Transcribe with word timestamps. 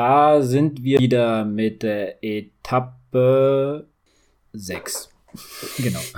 da 0.00 0.40
sind 0.40 0.82
wir 0.82 0.98
wieder 0.98 1.44
mit 1.44 1.82
der 1.82 2.24
Etappe 2.24 3.86
6. 4.54 5.10
genau. 5.76 6.00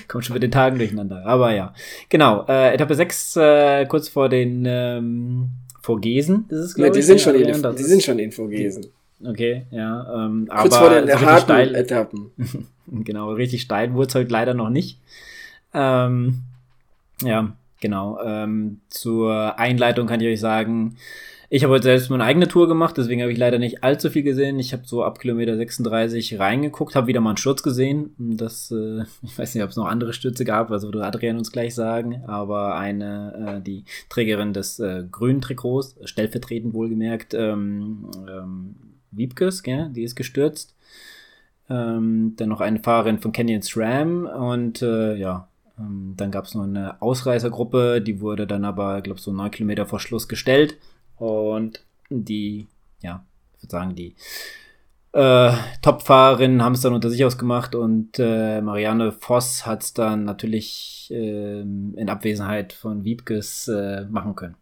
Ich 0.00 0.08
komme 0.08 0.24
schon 0.24 0.34
mit 0.34 0.42
den 0.42 0.50
Tagen 0.50 0.78
durcheinander. 0.78 1.24
Aber 1.26 1.54
ja. 1.54 1.74
Genau. 2.08 2.46
Äh, 2.48 2.74
Etappe 2.74 2.94
6, 2.94 3.36
äh, 3.36 3.86
kurz 3.86 4.08
vor 4.08 4.30
den 4.30 4.64
ähm, 4.66 5.50
Vogesen 5.82 6.46
ist 6.48 6.58
es, 6.58 6.74
glaube 6.74 6.88
ja, 6.88 6.92
die 6.94 7.00
ich. 7.00 7.06
Sind 7.06 7.20
schon 7.20 7.34
in, 7.34 7.76
die 7.76 7.82
sind 7.82 8.02
schon 8.02 8.18
in 8.18 8.32
Vogesen. 8.32 8.86
Okay, 9.22 9.66
ja. 9.70 10.26
Ähm, 10.26 10.48
kurz 10.50 10.74
aber 10.74 10.86
vor 10.86 10.90
den 10.98 11.08
so 11.08 11.20
harten 11.20 11.44
steil, 11.44 11.74
Etappen. 11.74 12.30
genau, 12.86 13.32
richtig 13.32 13.62
steil 13.62 13.92
wurde 13.92 14.08
es 14.08 14.14
heute 14.14 14.32
leider 14.32 14.54
noch 14.54 14.70
nicht. 14.70 14.98
Ähm, 15.74 16.42
ja, 17.22 17.54
genau. 17.80 18.18
Ähm, 18.24 18.80
zur 18.88 19.58
Einleitung 19.58 20.06
kann 20.06 20.20
ich 20.20 20.26
euch 20.26 20.40
sagen, 20.40 20.96
ich 21.54 21.64
habe 21.64 21.74
heute 21.74 21.82
selbst 21.82 22.08
meine 22.08 22.24
eigene 22.24 22.48
Tour 22.48 22.66
gemacht, 22.66 22.96
deswegen 22.96 23.20
habe 23.20 23.30
ich 23.30 23.36
leider 23.36 23.58
nicht 23.58 23.84
allzu 23.84 24.08
viel 24.08 24.22
gesehen. 24.22 24.58
Ich 24.58 24.72
habe 24.72 24.84
so 24.86 25.04
ab 25.04 25.18
Kilometer 25.18 25.54
36 25.54 26.38
reingeguckt, 26.38 26.96
habe 26.96 27.08
wieder 27.08 27.20
mal 27.20 27.28
einen 27.28 27.36
Sturz 27.36 27.62
gesehen. 27.62 28.14
Das, 28.16 28.70
äh, 28.70 29.02
ich 29.22 29.38
weiß 29.38 29.54
nicht, 29.54 29.62
ob 29.62 29.68
es 29.68 29.76
noch 29.76 29.84
andere 29.84 30.14
Stürze 30.14 30.46
gab, 30.46 30.70
also 30.70 30.86
würde 30.86 31.04
Adrian 31.04 31.36
uns 31.36 31.52
gleich 31.52 31.74
sagen, 31.74 32.22
aber 32.26 32.76
eine, 32.76 33.58
äh, 33.58 33.62
die 33.62 33.84
Trägerin 34.08 34.54
des 34.54 34.78
äh, 34.78 35.04
grünen 35.12 35.42
Trikots, 35.42 35.94
stellvertretend 36.04 36.72
wohlgemerkt, 36.72 37.34
ähm, 37.34 38.10
ähm, 38.26 38.76
Wiebkes, 39.10 39.62
gell? 39.62 39.90
die 39.94 40.04
ist 40.04 40.16
gestürzt. 40.16 40.74
Ähm, 41.68 42.32
dann 42.36 42.48
noch 42.48 42.62
eine 42.62 42.78
Fahrerin 42.78 43.18
von 43.18 43.32
Canyon 43.32 43.60
SRAM 43.60 44.24
und 44.24 44.80
äh, 44.80 45.16
ja, 45.16 45.48
ähm, 45.78 46.14
dann 46.16 46.30
gab 46.30 46.46
es 46.46 46.54
noch 46.54 46.64
eine 46.64 47.02
Ausreißergruppe, 47.02 48.00
die 48.00 48.22
wurde 48.22 48.46
dann 48.46 48.64
aber, 48.64 49.02
glaube 49.02 49.20
so 49.20 49.34
neun 49.34 49.50
Kilometer 49.50 49.84
vor 49.84 50.00
Schluss 50.00 50.28
gestellt. 50.28 50.78
Und 51.16 51.84
die, 52.10 52.66
ja, 53.02 53.24
ich 53.56 53.62
würde 53.62 53.70
sagen, 53.70 53.94
die 53.94 54.14
äh, 55.12 55.52
Top-Fahrerinnen 55.82 56.62
haben 56.62 56.74
es 56.74 56.80
dann 56.80 56.94
unter 56.94 57.10
sich 57.10 57.24
ausgemacht 57.24 57.74
und 57.74 58.18
äh, 58.18 58.60
Marianne 58.60 59.12
Voss 59.12 59.66
hat 59.66 59.82
es 59.82 59.92
dann 59.92 60.24
natürlich 60.24 61.08
äh, 61.10 61.60
in 61.60 62.08
Abwesenheit 62.08 62.72
von 62.72 63.04
Wiebkes 63.04 63.68
äh, 63.68 64.06
machen 64.10 64.34
können. 64.34 64.56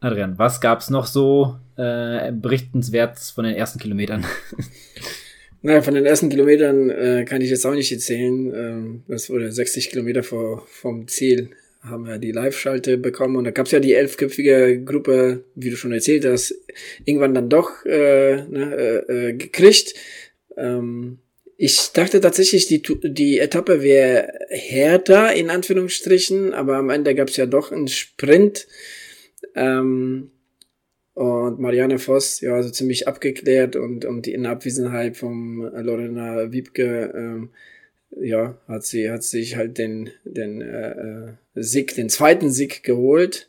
Adrian, 0.00 0.36
was 0.36 0.60
gab 0.60 0.80
es 0.80 0.90
noch 0.90 1.06
so 1.06 1.56
äh, 1.76 2.32
berichtenswertes 2.32 3.30
von 3.30 3.44
den 3.44 3.54
ersten 3.54 3.78
Kilometern? 3.78 4.24
Naja, 5.64 5.80
von 5.80 5.94
den 5.94 6.04
ersten 6.04 6.28
Kilometern 6.28 6.90
äh, 6.90 7.24
kann 7.24 7.40
ich 7.40 7.48
jetzt 7.48 7.64
auch 7.64 7.74
nicht 7.74 7.92
erzählen. 7.92 8.52
Ähm, 8.52 9.02
das 9.06 9.30
wurde 9.30 9.52
60 9.52 9.90
Kilometer 9.90 10.24
vor, 10.24 10.66
vom 10.66 11.06
Ziel 11.06 11.50
haben 11.82 12.06
wir 12.06 12.18
die 12.18 12.32
Live-Schalte 12.32 12.96
bekommen 12.96 13.36
und 13.36 13.44
da 13.44 13.50
gab 13.50 13.66
es 13.66 13.72
ja 13.72 13.80
die 13.80 13.94
elfköpfige 13.94 14.82
Gruppe, 14.84 15.44
wie 15.54 15.70
du 15.70 15.76
schon 15.76 15.92
erzählt 15.92 16.24
hast, 16.24 16.54
irgendwann 17.04 17.34
dann 17.34 17.48
doch 17.48 17.84
äh, 17.84 18.44
ne, 18.48 19.04
äh, 19.08 19.28
äh 19.28 19.32
gekriegt. 19.34 19.94
Ähm, 20.56 21.18
ich 21.56 21.92
dachte 21.92 22.20
tatsächlich, 22.20 22.66
die, 22.66 22.82
die 22.82 23.38
Etappe 23.38 23.82
wäre 23.82 24.32
härter, 24.48 25.32
in 25.34 25.50
Anführungsstrichen, 25.50 26.54
aber 26.54 26.76
am 26.76 26.90
Ende 26.90 27.14
gab 27.14 27.28
es 27.28 27.36
ja 27.36 27.46
doch 27.46 27.72
einen 27.72 27.88
Sprint. 27.88 28.66
Ähm, 29.54 30.30
und 31.14 31.60
Marianne 31.60 31.98
Voss, 31.98 32.40
ja, 32.40 32.54
also 32.54 32.70
ziemlich 32.70 33.06
abgeklärt 33.06 33.76
und, 33.76 34.04
und 34.06 34.26
in 34.26 34.46
Abwesenheit 34.46 35.16
von 35.16 35.58
Lorena 35.58 36.52
Wiebke 36.52 37.12
ähm, 37.14 37.50
ja, 38.20 38.58
hat 38.68 38.84
sie, 38.84 39.10
hat 39.10 39.22
sich 39.22 39.56
halt 39.56 39.78
den, 39.78 40.10
den 40.24 40.60
äh, 40.60 40.90
äh, 40.90 41.32
Sieg, 41.54 41.94
den 41.94 42.08
zweiten 42.08 42.50
Sieg 42.50 42.82
geholt. 42.82 43.48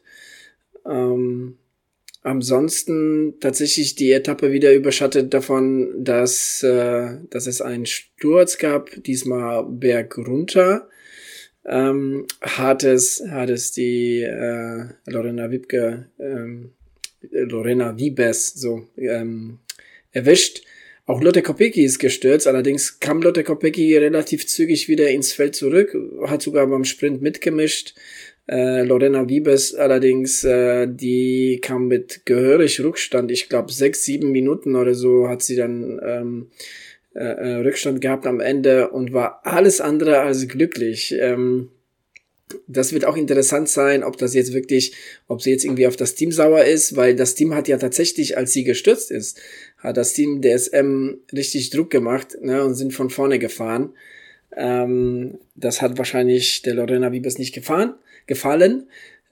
Ähm, 0.85 1.57
ansonsten 2.21 3.39
tatsächlich 3.39 3.95
die 3.95 4.11
Etappe 4.11 4.51
wieder 4.51 4.73
überschattet 4.73 5.33
davon, 5.33 6.03
dass, 6.03 6.63
äh, 6.63 7.17
dass 7.29 7.47
es 7.47 7.61
einen 7.61 7.85
Sturz 7.85 8.57
gab, 8.57 8.89
diesmal 9.03 9.65
Berg 9.65 10.17
runter. 10.17 10.89
Ähm, 11.65 12.27
hat 12.41 12.83
es, 12.83 13.23
hat 13.29 13.49
es 13.49 13.71
die 13.71 14.21
äh, 14.21 14.85
Lorena 15.05 15.49
Wiebke, 15.49 16.09
ähm, 16.19 16.73
Lorena 17.31 17.97
Wiebes 17.97 18.47
so 18.47 18.87
ähm, 18.97 19.59
erwischt. 20.11 20.63
Auch 21.05 21.21
Lotte 21.21 21.41
Kopecki 21.41 21.83
ist 21.83 21.99
gestürzt, 21.99 22.47
allerdings 22.47 22.99
kam 22.99 23.21
Lotte 23.21 23.43
Kopecki 23.43 23.97
relativ 23.97 24.47
zügig 24.47 24.87
wieder 24.87 25.09
ins 25.09 25.33
Feld 25.33 25.53
zurück, 25.53 25.93
hat 26.25 26.41
sogar 26.41 26.65
beim 26.67 26.85
Sprint 26.85 27.21
mitgemischt. 27.21 27.93
Äh, 28.47 28.83
Lorena 28.83 29.27
Wiebes 29.27 29.73
allerdings, 29.75 30.43
äh, 30.43 30.87
die 30.89 31.59
kam 31.61 31.87
mit 31.87 32.25
gehörig 32.25 32.81
Rückstand. 32.81 33.31
Ich 33.31 33.49
glaube, 33.49 33.71
sechs, 33.71 34.03
sieben 34.03 34.31
Minuten 34.31 34.75
oder 34.75 34.95
so 34.95 35.27
hat 35.27 35.41
sie 35.41 35.55
dann 35.55 35.99
ähm, 36.05 36.47
äh, 37.15 37.19
äh, 37.19 37.55
Rückstand 37.57 38.01
gehabt 38.01 38.25
am 38.25 38.39
Ende 38.39 38.89
und 38.89 39.13
war 39.13 39.41
alles 39.45 39.81
andere 39.81 40.19
als 40.21 40.47
glücklich. 40.47 41.15
Ähm, 41.17 41.69
das 42.67 42.93
wird 42.93 43.05
auch 43.05 43.17
interessant 43.17 43.69
sein, 43.69 44.03
ob 44.03 44.17
das 44.17 44.33
jetzt 44.33 44.53
wirklich, 44.53 44.93
ob 45.27 45.41
sie 45.41 45.51
jetzt 45.51 45.65
irgendwie 45.65 45.87
auf 45.87 45.95
das 45.95 46.15
Team 46.15 46.31
sauer 46.31 46.63
ist, 46.63 46.95
weil 46.95 47.15
das 47.15 47.35
Team 47.35 47.53
hat 47.53 47.67
ja 47.67 47.77
tatsächlich, 47.77 48.37
als 48.37 48.53
sie 48.53 48.63
gestürzt 48.63 49.11
ist, 49.11 49.39
hat 49.77 49.97
das 49.97 50.13
Team 50.13 50.41
DSM 50.41 51.15
richtig 51.33 51.69
Druck 51.69 51.89
gemacht 51.89 52.37
ne, 52.41 52.63
und 52.63 52.75
sind 52.75 52.93
von 52.93 53.09
vorne 53.09 53.39
gefahren. 53.39 53.93
Ähm, 54.55 55.39
das 55.55 55.81
hat 55.81 55.97
wahrscheinlich 55.97 56.61
der 56.61 56.75
Lorena 56.75 57.11
Wiebes 57.11 57.37
nicht 57.37 57.53
gefahren, 57.53 57.95
gefallen. 58.27 58.87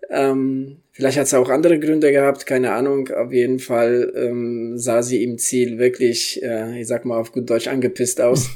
Ähm, 0.10 0.78
vielleicht 0.92 1.18
hat 1.18 1.28
es 1.28 1.34
auch 1.34 1.50
andere 1.50 1.80
Gründe 1.80 2.12
gehabt, 2.12 2.46
keine 2.46 2.74
Ahnung. 2.74 3.10
Auf 3.10 3.31
jeden 3.31 3.60
Fall 3.60 4.12
ähm, 4.16 4.78
sah 4.78 5.04
sie 5.04 5.24
im 5.24 5.38
Ziel 5.38 5.78
wirklich, 5.78 6.42
äh, 6.44 6.81
ich 6.81 6.88
sag 6.88 7.06
mal 7.06 7.18
auf 7.18 7.31
gut 7.31 7.50
Deutsch, 7.50 7.68
angepisst 7.68 8.20
aus. 8.20 8.50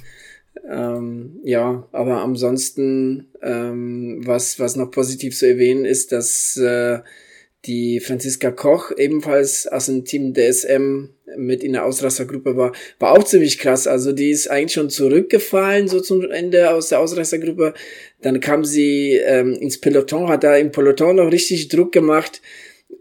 Ähm, 0.70 1.40
ja, 1.44 1.88
aber 1.92 2.22
ansonsten, 2.22 3.28
ähm, 3.42 4.22
was, 4.26 4.60
was 4.60 4.76
noch 4.76 4.92
positiv 4.92 5.38
zu 5.38 5.48
erwähnen 5.48 5.86
ist, 5.86 6.12
dass 6.12 6.58
äh, 6.58 7.00
die 7.66 8.00
Franziska 8.00 8.52
Koch 8.52 8.92
ebenfalls 8.98 9.68
aus 9.68 9.88
dem 9.88 10.06
Team 10.06 10.34
DSM 10.34 11.10
mit 11.38 11.64
in 11.64 11.74
der 11.74 11.86
Ausreißergruppe 11.86 12.56
war, 12.56 12.72
war 13.00 13.12
auch 13.12 13.24
ziemlich 13.24 13.58
krass. 13.58 13.88
Also 13.88 14.12
die 14.12 14.30
ist 14.30 14.50
eigentlich 14.50 14.74
schon 14.74 14.90
zurückgefallen, 14.90 15.88
so 15.88 16.00
zum 16.00 16.30
Ende 16.30 16.72
aus 16.72 16.90
der 16.90 17.00
Ausreißergruppe. 17.00 17.74
Dann 18.22 18.40
kam 18.40 18.64
sie 18.64 19.14
ähm, 19.14 19.54
ins 19.54 19.80
Peloton, 19.80 20.30
hat 20.30 20.44
da 20.44 20.56
im 20.56 20.72
Peloton 20.72 21.18
noch 21.18 21.32
richtig 21.32 21.68
Druck 21.70 21.92
gemacht. 21.92 22.42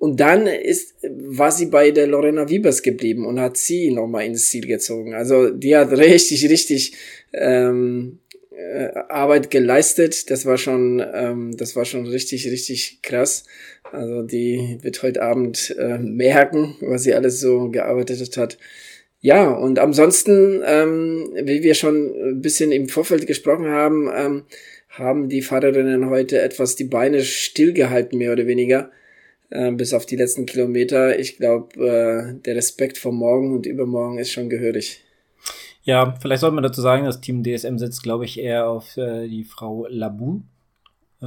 Und 0.04 0.20
dann 0.20 0.46
ist, 0.46 0.96
war 1.02 1.50
sie 1.50 1.64
bei 1.64 1.90
der 1.90 2.06
Lorena 2.06 2.46
Wiebers 2.50 2.82
geblieben 2.82 3.24
und 3.24 3.40
hat 3.40 3.56
sie 3.56 3.90
nochmal 3.90 4.26
ins 4.26 4.50
Ziel 4.50 4.66
gezogen. 4.66 5.14
Also 5.14 5.48
die 5.48 5.74
hat 5.74 5.92
richtig, 5.96 6.46
richtig 6.50 6.92
ähm, 7.32 8.18
äh, 8.50 8.90
Arbeit 9.08 9.50
geleistet. 9.50 10.30
Das 10.30 10.44
war 10.44 10.58
schon, 10.58 11.02
ähm, 11.14 11.56
das 11.56 11.74
war 11.74 11.86
schon 11.86 12.06
richtig, 12.06 12.46
richtig 12.50 12.98
krass. 13.00 13.44
Also 13.92 14.20
die 14.20 14.76
wird 14.82 15.02
heute 15.02 15.22
Abend 15.22 15.74
äh, 15.78 15.96
merken, 15.96 16.76
was 16.82 17.04
sie 17.04 17.14
alles 17.14 17.40
so 17.40 17.70
gearbeitet 17.70 18.36
hat. 18.36 18.58
Ja, 19.20 19.52
und 19.52 19.78
ansonsten, 19.78 20.60
ähm, 20.66 21.30
wie 21.44 21.62
wir 21.62 21.72
schon 21.72 22.12
ein 22.28 22.42
bisschen 22.42 22.72
im 22.72 22.90
Vorfeld 22.90 23.26
gesprochen 23.26 23.68
haben, 23.68 24.10
ähm, 24.14 24.42
haben 24.90 25.30
die 25.30 25.40
Fahrerinnen 25.40 26.10
heute 26.10 26.42
etwas 26.42 26.76
die 26.76 26.84
Beine 26.84 27.22
stillgehalten, 27.22 28.18
mehr 28.18 28.32
oder 28.32 28.46
weniger, 28.46 28.90
äh, 29.54 29.70
bis 29.70 29.94
auf 29.94 30.04
die 30.04 30.16
letzten 30.16 30.46
Kilometer. 30.46 31.18
Ich 31.18 31.36
glaube, 31.36 31.74
äh, 31.76 32.34
der 32.42 32.56
Respekt 32.56 32.98
vor 32.98 33.12
morgen 33.12 33.54
und 33.54 33.66
übermorgen 33.66 34.18
ist 34.18 34.32
schon 34.32 34.50
gehörig. 34.50 35.00
Ja, 35.84 36.14
vielleicht 36.20 36.40
sollte 36.40 36.54
man 36.54 36.64
dazu 36.64 36.80
sagen, 36.80 37.04
das 37.04 37.20
Team 37.20 37.42
DSM 37.42 37.78
setzt, 37.78 38.02
glaube 38.02 38.24
ich, 38.24 38.38
eher 38.38 38.68
auf 38.68 38.96
äh, 38.96 39.28
die 39.28 39.44
Frau 39.44 39.86
Labou, 39.88 40.42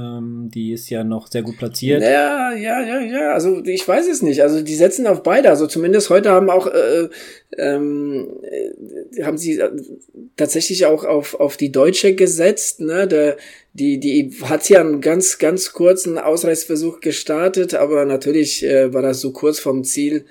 die 0.00 0.72
ist 0.72 0.90
ja 0.90 1.02
noch 1.02 1.26
sehr 1.28 1.42
gut 1.42 1.56
platziert. 1.58 2.02
Ja, 2.02 2.52
ja, 2.52 2.80
ja, 2.80 3.00
ja. 3.00 3.32
Also 3.32 3.64
ich 3.64 3.86
weiß 3.86 4.06
es 4.08 4.22
nicht. 4.22 4.42
Also 4.42 4.62
die 4.62 4.74
setzen 4.74 5.06
auf 5.06 5.22
beide. 5.22 5.50
Also 5.50 5.66
zumindest 5.66 6.10
heute 6.10 6.30
haben 6.30 6.50
auch 6.50 6.66
äh, 6.66 7.08
ähm, 7.56 8.28
äh, 8.42 9.22
haben 9.22 9.38
sie 9.38 9.58
äh, 9.58 9.70
tatsächlich 10.36 10.86
auch 10.86 11.04
auf 11.04 11.34
auf 11.40 11.56
die 11.56 11.72
Deutsche 11.72 12.14
gesetzt. 12.14 12.80
Ne, 12.80 13.08
der 13.08 13.36
die 13.72 13.98
die 13.98 14.32
hat 14.42 14.68
ja 14.68 14.80
einen 14.80 15.00
ganz 15.00 15.38
ganz 15.38 15.72
kurzen 15.72 16.18
Ausreißversuch 16.18 17.00
gestartet, 17.00 17.74
aber 17.74 18.04
natürlich 18.04 18.64
äh, 18.64 18.92
war 18.92 19.02
das 19.02 19.20
so 19.20 19.32
kurz 19.32 19.58
vom 19.58 19.84
Ziel 19.84 20.26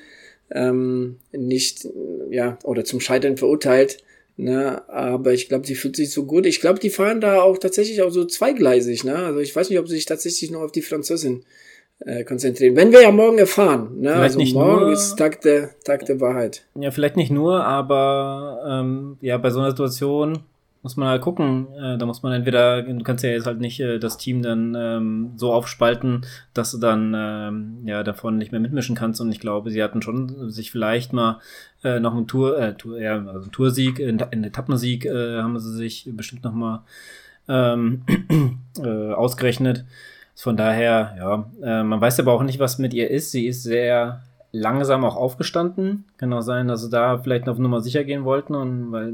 ähm, 0.51 1.17
nicht 1.31 1.87
ja 2.29 2.57
oder 2.63 2.85
zum 2.85 2.99
Scheitern 2.99 3.37
verurteilt. 3.37 3.97
Ne, 4.39 4.87
aber 4.87 5.33
ich 5.33 5.49
glaube, 5.49 5.65
die 5.65 5.73
fühlt 5.73 5.95
sich 5.95 6.11
so 6.11 6.25
gut. 6.25 6.45
Ich 6.45 6.61
glaube, 6.61 6.77
die 6.77 6.91
fahren 6.91 7.21
da 7.21 7.41
auch 7.41 7.57
tatsächlich 7.57 8.03
auch 8.03 8.11
so 8.11 8.23
zweigleisig. 8.23 9.03
Ne? 9.03 9.15
Also 9.15 9.39
ich 9.39 9.55
weiß 9.55 9.71
nicht, 9.71 9.79
ob 9.79 9.87
sie 9.87 9.95
sich 9.95 10.05
tatsächlich 10.05 10.51
noch 10.51 10.61
auf 10.61 10.71
die 10.71 10.83
Französin 10.83 11.43
äh, 11.99 12.23
konzentrieren. 12.23 12.75
Wenn 12.75 12.91
wir 12.91 13.01
ja 13.01 13.11
morgen 13.11 13.39
erfahren. 13.39 13.99
Ne? 13.99 14.09
Vielleicht 14.09 14.21
also 14.21 14.37
nicht 14.37 14.53
morgen 14.53 14.81
nur, 14.81 14.91
ist 14.91 15.15
Tag 15.15 15.41
der, 15.41 15.71
Tag 15.83 16.05
der 16.05 16.21
Wahrheit. 16.21 16.67
Ja, 16.75 16.91
vielleicht 16.91 17.17
nicht 17.17 17.31
nur, 17.31 17.63
aber 17.63 18.63
ähm, 18.69 19.17
ja, 19.21 19.39
bei 19.39 19.49
so 19.49 19.59
einer 19.59 19.71
Situation 19.71 20.43
muss 20.87 20.95
man 20.95 21.09
halt 21.09 21.21
gucken. 21.21 21.67
Äh, 21.73 21.97
da 21.97 22.05
muss 22.05 22.23
man 22.23 22.31
entweder, 22.31 22.81
du 22.81 23.03
kannst 23.03 23.21
ja 23.21 23.29
jetzt 23.29 23.45
halt 23.45 23.59
nicht 23.59 23.81
äh, 23.81 23.99
das 23.99 24.17
Team 24.17 24.41
dann 24.41 24.73
ähm, 24.73 25.33
so 25.35 25.51
aufspalten, 25.51 26.25
dass 26.53 26.71
du 26.71 26.77
dann 26.77 27.13
ähm, 27.13 27.79
ja 27.85 28.03
davon 28.03 28.37
nicht 28.37 28.53
mehr 28.53 28.61
mitmischen 28.61 28.95
kannst. 28.95 29.19
Und 29.19 29.29
ich 29.29 29.41
glaube, 29.41 29.69
sie 29.69 29.83
hatten 29.83 30.01
schon 30.01 30.49
sich 30.49 30.71
vielleicht 30.71 31.11
mal 31.11 31.41
äh, 31.83 31.99
noch 31.99 32.15
einen 32.15 32.25
Tour, 32.25 32.57
äh, 32.57 32.73
Tour 32.75 33.01
ja, 33.01 33.17
also 33.17 33.41
einen 33.41 33.51
Toursieg, 33.51 33.99
einen 33.99 34.45
Etappensieg 34.45 35.03
äh, 35.03 35.41
haben 35.41 35.59
sie 35.59 35.75
sich 35.75 36.09
bestimmt 36.13 36.45
noch 36.45 36.53
mal 36.53 36.85
ähm, 37.49 38.03
äh, 38.81 39.11
ausgerechnet. 39.11 39.83
Von 40.35 40.55
daher, 40.55 41.15
ja, 41.17 41.51
äh, 41.61 41.83
man 41.83 41.99
weiß 41.99 42.21
aber 42.21 42.31
auch 42.31 42.43
nicht, 42.43 42.59
was 42.59 42.77
mit 42.77 42.93
ihr 42.93 43.11
ist. 43.11 43.31
Sie 43.31 43.45
ist 43.45 43.63
sehr 43.63 44.21
langsam 44.53 45.03
auch 45.03 45.17
aufgestanden. 45.17 46.05
Kann 46.15 46.31
auch 46.31 46.39
sein, 46.39 46.69
dass 46.69 46.81
sie 46.81 46.89
da 46.89 47.17
vielleicht 47.17 47.49
auf 47.49 47.57
Nummer 47.57 47.81
sicher 47.81 48.05
gehen 48.05 48.23
wollten 48.23 48.55
und 48.55 48.93
weil. 48.93 49.13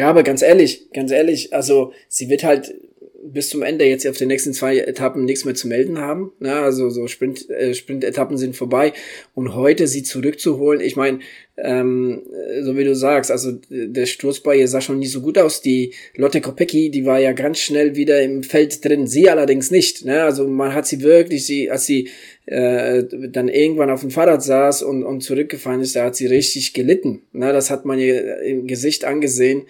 Ja, 0.00 0.08
aber 0.08 0.22
ganz 0.22 0.40
ehrlich, 0.40 0.90
ganz 0.94 1.10
ehrlich, 1.10 1.52
also 1.52 1.92
sie 2.08 2.30
wird 2.30 2.42
halt 2.42 2.74
bis 3.22 3.50
zum 3.50 3.62
Ende 3.62 3.84
jetzt 3.84 4.06
auf 4.08 4.16
den 4.16 4.28
nächsten 4.28 4.54
zwei 4.54 4.78
Etappen 4.78 5.26
nichts 5.26 5.44
mehr 5.44 5.54
zu 5.54 5.68
melden 5.68 5.98
haben. 5.98 6.32
Na, 6.38 6.54
ne? 6.54 6.60
also 6.62 6.88
so 6.88 7.06
Sprint, 7.06 7.50
äh, 7.50 7.74
Sprint-Etappen 7.74 8.38
sind 8.38 8.56
vorbei. 8.56 8.94
Und 9.34 9.54
heute 9.54 9.86
sie 9.86 10.02
zurückzuholen, 10.02 10.80
ich 10.80 10.96
meine, 10.96 11.18
ähm, 11.58 12.22
so 12.62 12.78
wie 12.78 12.84
du 12.84 12.96
sagst, 12.96 13.30
also 13.30 13.52
der 13.68 14.06
Sturz 14.06 14.40
bei 14.40 14.56
ihr 14.56 14.68
sah 14.68 14.80
schon 14.80 15.00
nicht 15.00 15.12
so 15.12 15.20
gut 15.20 15.36
aus. 15.36 15.60
Die 15.60 15.92
Lotte 16.16 16.40
Kopecki, 16.40 16.90
die 16.90 17.04
war 17.04 17.20
ja 17.20 17.32
ganz 17.32 17.58
schnell 17.58 17.94
wieder 17.94 18.22
im 18.22 18.42
Feld 18.42 18.82
drin, 18.82 19.06
sie 19.06 19.28
allerdings 19.28 19.70
nicht. 19.70 20.06
Ne? 20.06 20.22
Also 20.22 20.48
man 20.48 20.72
hat 20.72 20.86
sie 20.86 21.02
wirklich, 21.02 21.44
sie, 21.44 21.70
als 21.70 21.84
sie 21.84 22.08
äh, 22.50 23.04
dann 23.30 23.48
irgendwann 23.48 23.90
auf 23.90 24.00
dem 24.00 24.10
Fahrrad 24.10 24.42
saß 24.42 24.82
und, 24.82 25.04
und 25.04 25.20
zurückgefahren 25.22 25.80
ist, 25.80 25.94
da 25.94 26.06
hat 26.06 26.16
sie 26.16 26.26
richtig 26.26 26.74
gelitten. 26.74 27.22
Ne? 27.32 27.52
Das 27.52 27.70
hat 27.70 27.84
man 27.84 28.00
ihr 28.00 28.42
im 28.42 28.66
Gesicht 28.66 29.04
angesehen. 29.04 29.62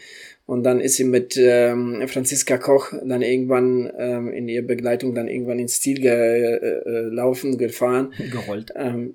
Und 0.47 0.65
dann 0.65 0.81
ist 0.81 0.97
sie 0.97 1.05
mit 1.05 1.37
ähm, 1.37 2.03
Franziska 2.09 2.57
Koch 2.59 2.93
dann 3.05 3.23
irgendwann 3.23 3.93
ähm, 3.99 4.33
in 4.33 4.49
ihrer 4.49 4.65
Begleitung 4.65 5.15
dann 5.15 5.29
irgendwann 5.29 5.59
ins 5.59 5.81
Ziel 5.81 6.01
gelaufen, 6.01 7.59
ge, 7.59 7.67
äh, 7.67 7.69
gefahren. 7.69 8.15
Gerollt. 8.33 8.73
Ähm, 8.75 9.15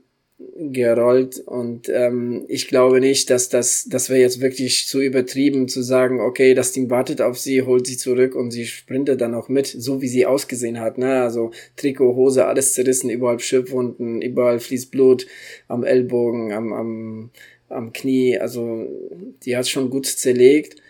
gerollt. 0.56 1.40
Und 1.40 1.90
ähm, 1.90 2.46
ich 2.48 2.68
glaube 2.68 3.00
nicht, 3.00 3.30
dass 3.30 3.50
das, 3.50 3.88
das 3.90 4.10
wäre 4.10 4.20
jetzt 4.20 4.42
wirklich 4.42 4.88
zu 4.88 5.02
übertrieben 5.02 5.68
zu 5.68 5.82
sagen, 5.82 6.20
okay, 6.20 6.54
das 6.54 6.72
Ding 6.72 6.90
wartet 6.90 7.22
auf 7.22 7.38
sie, 7.38 7.62
holt 7.62 7.88
sie 7.88 7.98
zurück 7.98 8.36
und 8.36 8.52
sie 8.52 8.66
sprintet 8.66 9.22
dann 9.22 9.36
auch 9.36 9.50
mit, 9.50 9.68
so 9.68 10.02
wie 10.02 10.08
sie 10.08 10.26
ausgesehen 10.26 10.80
hat. 10.80 10.98
Ne? 10.98 11.22
Also 11.22 11.52
Trikot, 11.76 12.16
Hose, 12.16 12.46
alles 12.46 12.74
zerrissen, 12.74 13.10
überall 13.10 13.40
Schürfwunden, 13.40 14.22
überall 14.22 14.60
fließt 14.60 14.92
Blut 14.92 15.28
am 15.68 15.84
Ellbogen, 15.84 16.52
am, 16.54 16.74
am, 16.74 17.30
am 17.70 17.94
Knie. 17.94 18.38
Also 18.40 18.88
die 19.44 19.58
hat 19.58 19.68
schon 19.68 19.90
gut 19.90 20.06
zerlegt. 20.06 20.82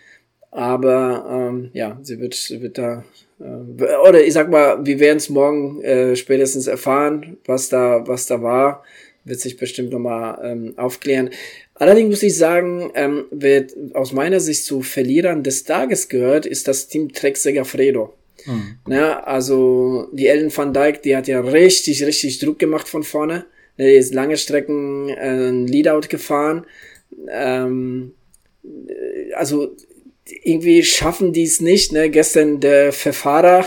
Aber 0.56 1.26
ähm, 1.30 1.70
ja, 1.74 2.00
sie 2.02 2.18
wird, 2.22 2.62
wird 2.62 2.78
da, 2.78 3.04
äh, 3.42 4.08
oder 4.08 4.24
ich 4.24 4.32
sag 4.32 4.50
mal, 4.50 4.86
wir 4.86 5.02
werden 5.02 5.18
es 5.18 5.30
morgen 5.30 5.82
äh, 5.82 6.16
spätestens 6.16 6.68
erfahren, 6.68 7.36
was 7.46 7.68
da, 7.68 8.08
was 8.08 8.28
da 8.28 8.42
war. 8.42 8.82
Wird 9.26 9.40
sich 9.40 9.58
bestimmt 9.58 9.92
nochmal 9.92 10.40
ähm, 10.44 10.74
aufklären. 10.78 11.32
Allerdings 11.74 12.10
muss 12.10 12.24
ich 12.24 12.38
sagen, 12.38 12.92
ähm, 12.96 13.26
wer 13.32 13.66
aus 13.94 14.14
meiner 14.14 14.40
Sicht 14.40 14.64
zu 14.64 14.82
Verlierern 14.82 15.44
des 15.44 15.64
Tages 15.66 16.08
gehört, 16.08 16.46
ist 16.46 16.68
das 16.68 16.88
Team 16.88 17.12
Trek 17.12 17.36
Segafredo. 17.36 18.14
Mhm. 18.46 18.78
Ja, 18.88 19.24
also 19.24 20.08
die 20.14 20.28
Ellen 20.28 20.56
van 20.56 20.74
Dijk, 20.74 21.02
die 21.02 21.16
hat 21.16 21.28
ja 21.28 21.42
richtig, 21.42 22.06
richtig 22.06 22.40
Druck 22.40 22.60
gemacht 22.60 22.88
von 22.88 23.04
vorne. 23.04 23.46
Die 23.78 23.84
ist 23.84 24.14
lange 24.14 24.38
Strecken 24.38 25.10
äh, 25.10 25.50
ein 25.50 25.68
Leadout 25.68 26.08
gefahren. 26.08 26.66
Ähm, 27.30 28.14
äh, 28.64 29.34
also 29.34 29.76
irgendwie 30.44 30.84
schaffen 30.84 31.34
die 31.34 31.44
es 31.44 31.62
nicht. 31.62 31.92
Ne? 31.92 32.10
Gestern 32.10 32.60
der 32.60 32.94
Verfahrer 32.94 33.66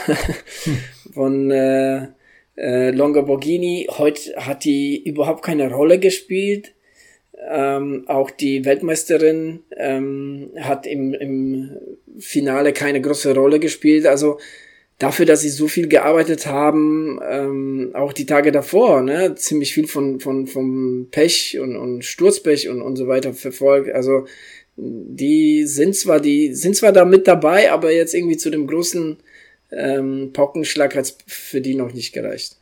von 1.15 1.51
äh, 1.51 2.09
äh, 2.59 2.91
Longoborghini, 2.91 3.89
heute 3.91 4.35
hat 4.37 4.65
die 4.65 5.03
überhaupt 5.03 5.45
keine 5.45 5.71
Rolle 5.71 5.99
gespielt. 5.99 6.75
Ähm, 7.49 8.05
auch 8.09 8.31
die 8.31 8.65
Weltmeisterin 8.65 9.61
ähm, 9.77 10.51
hat 10.59 10.87
im, 10.87 11.15
im 11.15 11.71
Finale 12.19 12.73
keine 12.73 13.01
große 13.01 13.33
Rolle 13.33 13.61
gespielt. 13.61 14.07
Also 14.07 14.39
dafür, 14.99 15.25
dass 15.25 15.43
sie 15.43 15.51
so 15.51 15.69
viel 15.69 15.87
gearbeitet 15.87 16.47
haben, 16.47 17.21
ähm, 17.29 17.91
auch 17.95 18.13
die 18.13 18.27
Tage 18.27 18.51
davor, 18.51 19.03
ne, 19.03 19.37
ziemlich 19.37 19.73
viel 19.73 19.87
von, 19.87 20.19
von, 20.19 20.49
vom 20.49 21.07
Pech 21.13 21.59
und, 21.61 21.77
und 21.77 22.05
Sturzpech 22.05 22.69
und, 22.69 22.83
und 22.83 22.97
so 22.97 23.07
weiter 23.07 23.33
verfolgt. 23.35 23.95
Also 23.95 24.27
die 24.77 25.65
sind 25.65 25.95
zwar, 25.95 26.21
die 26.21 26.55
sind 26.55 26.75
zwar 26.75 26.93
da 26.93 27.05
mit 27.05 27.29
dabei, 27.29 27.71
aber 27.71 27.93
jetzt 27.93 28.15
irgendwie 28.15 28.37
zu 28.37 28.51
dem 28.51 28.67
großen 28.67 29.19
ähm, 29.71 30.31
Paukenschlag 30.33 30.95
hat 30.95 31.05
es 31.05 31.19
für 31.27 31.61
die 31.61 31.75
noch 31.75 31.93
nicht 31.93 32.13
gereicht. 32.13 32.57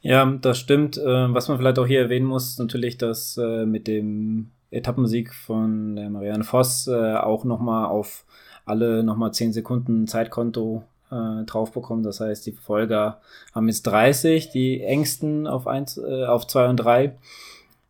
Ja, 0.00 0.26
das 0.40 0.58
stimmt. 0.58 0.96
Äh, 0.96 1.34
was 1.34 1.48
man 1.48 1.58
vielleicht 1.58 1.78
auch 1.78 1.86
hier 1.86 2.00
erwähnen 2.00 2.26
muss, 2.26 2.58
natürlich, 2.58 2.98
dass 2.98 3.36
äh, 3.36 3.66
mit 3.66 3.86
dem 3.86 4.50
Etappensieg 4.70 5.34
von 5.34 5.96
der 5.96 6.10
Marianne 6.10 6.44
Voss 6.44 6.86
äh, 6.86 7.14
auch 7.14 7.44
nochmal 7.44 7.86
auf 7.86 8.24
alle 8.64 9.02
nochmal 9.02 9.32
10 9.32 9.52
Sekunden 9.52 10.06
Zeitkonto 10.06 10.84
äh, 11.10 11.44
drauf 11.44 11.72
bekommen. 11.72 12.02
Das 12.02 12.20
heißt, 12.20 12.46
die 12.46 12.52
Verfolger 12.52 13.20
haben 13.54 13.68
jetzt 13.68 13.82
30, 13.84 14.50
die 14.50 14.82
engsten 14.82 15.46
auf 15.46 15.66
1, 15.66 15.98
äh, 15.98 16.24
auf 16.26 16.46
2 16.46 16.68
und 16.68 16.76
3. 16.76 17.16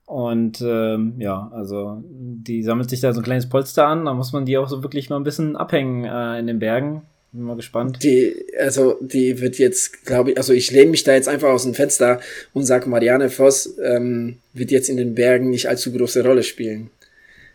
Und 0.06 0.62
ähm, 0.62 1.14
ja, 1.18 1.50
also 1.52 2.02
die 2.02 2.62
sammelt 2.62 2.88
sich 2.88 3.00
da 3.00 3.12
so 3.12 3.20
ein 3.20 3.24
kleines 3.24 3.48
Polster 3.48 3.86
an, 3.86 4.06
da 4.06 4.14
muss 4.14 4.32
man 4.32 4.46
die 4.46 4.56
auch 4.56 4.68
so 4.68 4.82
wirklich 4.82 5.10
mal 5.10 5.16
ein 5.16 5.24
bisschen 5.24 5.54
abhängen 5.54 6.04
äh, 6.04 6.38
in 6.38 6.46
den 6.46 6.58
Bergen. 6.58 7.02
Bin 7.38 7.46
mal 7.46 7.54
gespannt. 7.54 8.02
Die, 8.02 8.34
also 8.58 8.98
die 9.00 9.40
wird 9.40 9.58
jetzt, 9.58 10.04
glaube 10.04 10.32
ich, 10.32 10.38
also 10.38 10.52
ich 10.52 10.72
lehne 10.72 10.90
mich 10.90 11.04
da 11.04 11.14
jetzt 11.14 11.28
einfach 11.28 11.50
aus 11.50 11.62
dem 11.62 11.72
Fenster 11.72 12.20
und 12.52 12.64
sage, 12.64 12.88
Marianne 12.88 13.30
Voss 13.30 13.76
ähm, 13.80 14.38
wird 14.54 14.72
jetzt 14.72 14.88
in 14.88 14.96
den 14.96 15.14
Bergen 15.14 15.48
nicht 15.50 15.68
allzu 15.68 15.92
große 15.92 16.24
Rolle 16.24 16.42
spielen. 16.42 16.90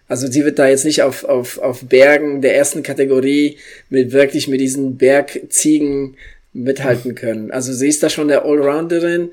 Also 0.08 0.28
sie 0.28 0.46
wird 0.46 0.58
da 0.58 0.70
jetzt 0.70 0.86
nicht 0.86 1.02
auf, 1.02 1.26
auf, 1.26 1.58
auf 1.58 1.84
Bergen 1.84 2.42
der 2.42 2.56
ersten 2.56 2.82
Kategorie 2.82 3.58
mit 3.90 4.14
wirklich 4.14 4.48
mit 4.48 4.62
diesen 4.62 4.96
Bergziegen 4.96 6.16
mithalten 6.54 7.14
können. 7.14 7.52
Also 7.52 7.74
sie 7.74 7.90
ist 7.90 8.04
da 8.04 8.10
schon 8.10 8.30
der 8.30 8.46
Allrounderin. 8.46 9.32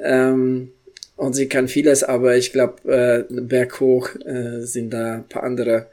Ähm, 0.00 0.70
und 1.16 1.32
sie 1.32 1.48
kann 1.48 1.66
vieles, 1.66 2.04
aber 2.04 2.36
ich 2.36 2.52
glaube, 2.52 2.84
äh, 2.88 3.24
berghoch 3.28 4.10
äh, 4.24 4.60
sind 4.60 4.90
da 4.90 5.14
ein 5.16 5.28
paar 5.28 5.42
andere 5.42 5.88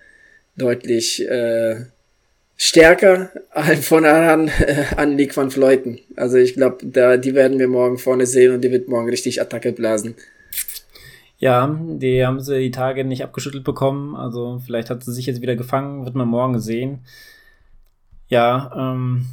deutlich 0.57 1.27
äh, 1.27 1.85
stärker 2.57 3.29
allen 3.51 3.81
voran 3.81 4.47
äh, 4.47 4.85
an 4.95 5.15
Nick 5.15 5.35
van 5.35 5.51
Fleuten. 5.51 5.99
Also 6.15 6.37
ich 6.37 6.53
glaube, 6.53 6.85
da 6.85 7.17
die 7.17 7.35
werden 7.35 7.59
wir 7.59 7.67
morgen 7.67 7.97
vorne 7.97 8.25
sehen 8.25 8.53
und 8.53 8.61
die 8.61 8.71
wird 8.71 8.87
morgen 8.87 9.09
richtig 9.09 9.41
Attacke 9.41 9.71
blasen. 9.71 10.15
Ja, 11.37 11.77
die 11.81 12.25
haben 12.25 12.39
sie 12.39 12.59
die 12.59 12.71
Tage 12.71 13.03
nicht 13.03 13.23
abgeschüttelt 13.23 13.63
bekommen. 13.63 14.15
Also 14.15 14.61
vielleicht 14.65 14.89
hat 14.89 15.03
sie 15.03 15.13
sich 15.13 15.25
jetzt 15.25 15.41
wieder 15.41 15.55
gefangen, 15.55 16.05
wird 16.05 16.15
man 16.15 16.27
morgen 16.27 16.59
sehen. 16.59 16.99
Ja, 18.29 18.71
ähm, 18.75 19.25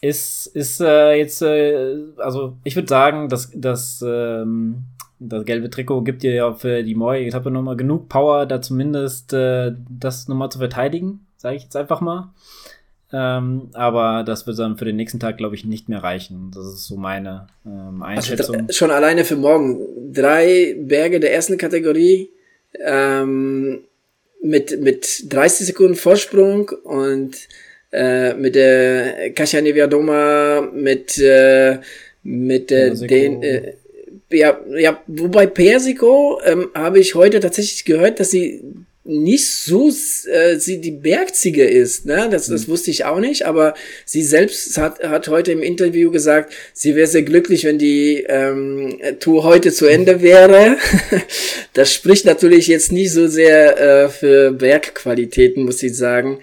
ist, 0.00 0.46
ist 0.48 0.80
äh, 0.80 1.14
jetzt, 1.14 1.42
äh, 1.42 1.96
also 2.18 2.56
ich 2.64 2.74
würde 2.74 2.88
sagen, 2.88 3.28
dass, 3.28 3.52
dass 3.54 4.04
ähm, 4.06 4.84
das 5.20 5.44
gelbe 5.44 5.70
Trikot 5.70 6.02
gibt 6.02 6.24
dir 6.24 6.34
ja 6.34 6.52
für 6.52 6.82
die 6.82 6.96
morgige 6.96 7.28
Etappe 7.28 7.50
nochmal 7.50 7.76
genug 7.76 8.08
Power, 8.08 8.44
da 8.44 8.60
zumindest 8.60 9.32
äh, 9.32 9.72
das 9.88 10.26
nochmal 10.26 10.50
zu 10.50 10.58
verteidigen, 10.58 11.26
sage 11.42 11.56
ich 11.56 11.64
jetzt 11.64 11.76
einfach 11.76 12.00
mal. 12.00 12.32
Ähm, 13.12 13.68
aber 13.74 14.22
das 14.24 14.46
wird 14.46 14.58
dann 14.58 14.78
für 14.78 14.86
den 14.86 14.96
nächsten 14.96 15.20
Tag, 15.20 15.36
glaube 15.36 15.54
ich, 15.54 15.66
nicht 15.66 15.88
mehr 15.88 16.02
reichen. 16.02 16.50
Das 16.54 16.64
ist 16.64 16.86
so 16.86 16.96
meine 16.96 17.48
ähm, 17.66 18.02
also 18.02 18.04
Einschätzung. 18.04 18.56
Also 18.56 18.72
schon 18.72 18.90
alleine 18.90 19.24
für 19.24 19.36
morgen. 19.36 20.12
Drei 20.12 20.76
Berge 20.78 21.20
der 21.20 21.34
ersten 21.34 21.58
Kategorie 21.58 22.30
ähm, 22.80 23.80
mit, 24.42 24.80
mit 24.80 25.32
30 25.32 25.66
Sekunden 25.66 25.94
Vorsprung 25.96 26.70
und 26.84 27.36
äh, 27.90 28.34
mit 28.34 28.54
der 28.54 29.32
Kasia 29.32 29.60
Neviadoma, 29.60 30.62
mit, 30.72 31.18
äh, 31.18 31.80
mit 32.22 32.72
äh, 32.72 32.94
den 32.94 33.42
äh, 33.42 33.74
ja, 34.30 34.58
ja, 34.78 35.02
wobei 35.08 35.46
Persico 35.46 36.40
ähm, 36.46 36.70
habe 36.74 37.00
ich 37.00 37.14
heute 37.14 37.40
tatsächlich 37.40 37.84
gehört, 37.84 38.18
dass 38.18 38.30
sie 38.30 38.62
nicht 39.04 39.48
so 39.48 39.88
äh, 39.88 40.56
sie 40.58 40.80
die 40.80 40.92
Bergziege 40.92 41.64
ist, 41.64 42.06
ne? 42.06 42.28
Das, 42.30 42.46
das 42.46 42.66
mhm. 42.66 42.72
wusste 42.72 42.90
ich 42.92 43.04
auch 43.04 43.18
nicht, 43.18 43.46
aber 43.46 43.74
sie 44.04 44.22
selbst 44.22 44.76
hat, 44.78 45.02
hat 45.02 45.28
heute 45.28 45.50
im 45.50 45.62
Interview 45.62 46.10
gesagt, 46.12 46.52
sie 46.72 46.94
wäre 46.94 47.08
sehr 47.08 47.22
glücklich, 47.22 47.64
wenn 47.64 47.78
die 47.78 48.24
ähm, 48.28 49.00
Tour 49.18 49.42
heute 49.42 49.72
zu 49.72 49.86
Ende 49.86 50.22
wäre. 50.22 50.76
das 51.72 51.92
spricht 51.92 52.26
natürlich 52.26 52.68
jetzt 52.68 52.92
nicht 52.92 53.12
so 53.12 53.26
sehr 53.26 53.80
äh, 53.80 54.08
für 54.08 54.52
Bergqualitäten, 54.52 55.64
muss 55.64 55.82
ich 55.82 55.96
sagen. 55.96 56.38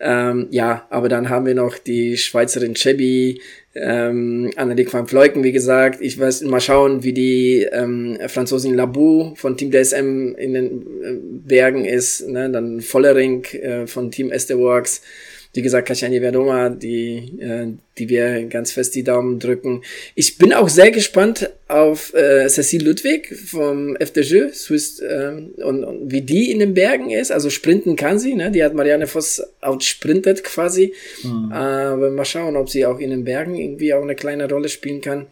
Ähm, 0.00 0.48
ja, 0.50 0.86
aber 0.88 1.10
dann 1.10 1.28
haben 1.28 1.44
wir 1.44 1.54
noch 1.54 1.76
die 1.76 2.16
Schweizerin 2.16 2.74
Chebi, 2.74 3.42
ähm, 3.74 4.50
Anneliek 4.56 4.92
van 4.92 5.06
Vleuken, 5.06 5.44
wie 5.44 5.52
gesagt. 5.52 6.00
Ich 6.00 6.18
weiß 6.18 6.42
mal 6.42 6.60
schauen, 6.60 7.04
wie 7.04 7.12
die 7.12 7.68
ähm, 7.70 8.18
Franzosin 8.26 8.74
Labou 8.74 9.34
von 9.36 9.56
Team 9.56 9.70
DSM 9.70 10.34
in 10.36 10.54
den 10.54 10.82
äh, 11.02 11.16
Bergen 11.46 11.84
ist. 11.84 12.28
Ne? 12.28 12.50
Dann 12.50 12.80
Vollering 12.80 13.44
äh, 13.44 13.86
von 13.86 14.10
Team 14.10 14.30
Esteworks 14.30 15.02
wie 15.52 15.62
gesagt, 15.62 15.88
Kaschani 15.88 16.20
Verdoma, 16.20 16.68
die, 16.68 17.38
äh, 17.40 17.66
die 17.98 18.08
wir 18.08 18.44
ganz 18.44 18.70
fest 18.70 18.94
die 18.94 19.02
Daumen 19.02 19.40
drücken. 19.40 19.82
Ich 20.14 20.38
bin 20.38 20.52
auch 20.52 20.68
sehr 20.68 20.92
gespannt 20.92 21.50
auf 21.66 22.14
äh, 22.14 22.46
Cécile 22.46 22.84
Ludwig 22.84 23.34
vom 23.34 23.96
FDJ, 23.96 24.52
Swiss, 24.52 25.00
äh, 25.00 25.32
und, 25.56 25.84
und 25.84 26.12
wie 26.12 26.22
die 26.22 26.52
in 26.52 26.60
den 26.60 26.74
Bergen 26.74 27.10
ist. 27.10 27.32
Also 27.32 27.50
sprinten 27.50 27.96
kann 27.96 28.20
sie, 28.20 28.34
ne? 28.34 28.52
Die 28.52 28.62
hat 28.62 28.74
Marianne 28.74 29.08
Voss 29.08 29.42
outsprintet 29.60 30.44
quasi. 30.44 30.94
Mhm. 31.24 31.50
Aber 31.50 32.10
mal 32.10 32.24
schauen, 32.24 32.56
ob 32.56 32.70
sie 32.70 32.86
auch 32.86 33.00
in 33.00 33.10
den 33.10 33.24
Bergen 33.24 33.56
irgendwie 33.56 33.92
auch 33.92 34.02
eine 34.02 34.14
kleine 34.14 34.48
Rolle 34.48 34.68
spielen 34.68 35.00
kann 35.00 35.26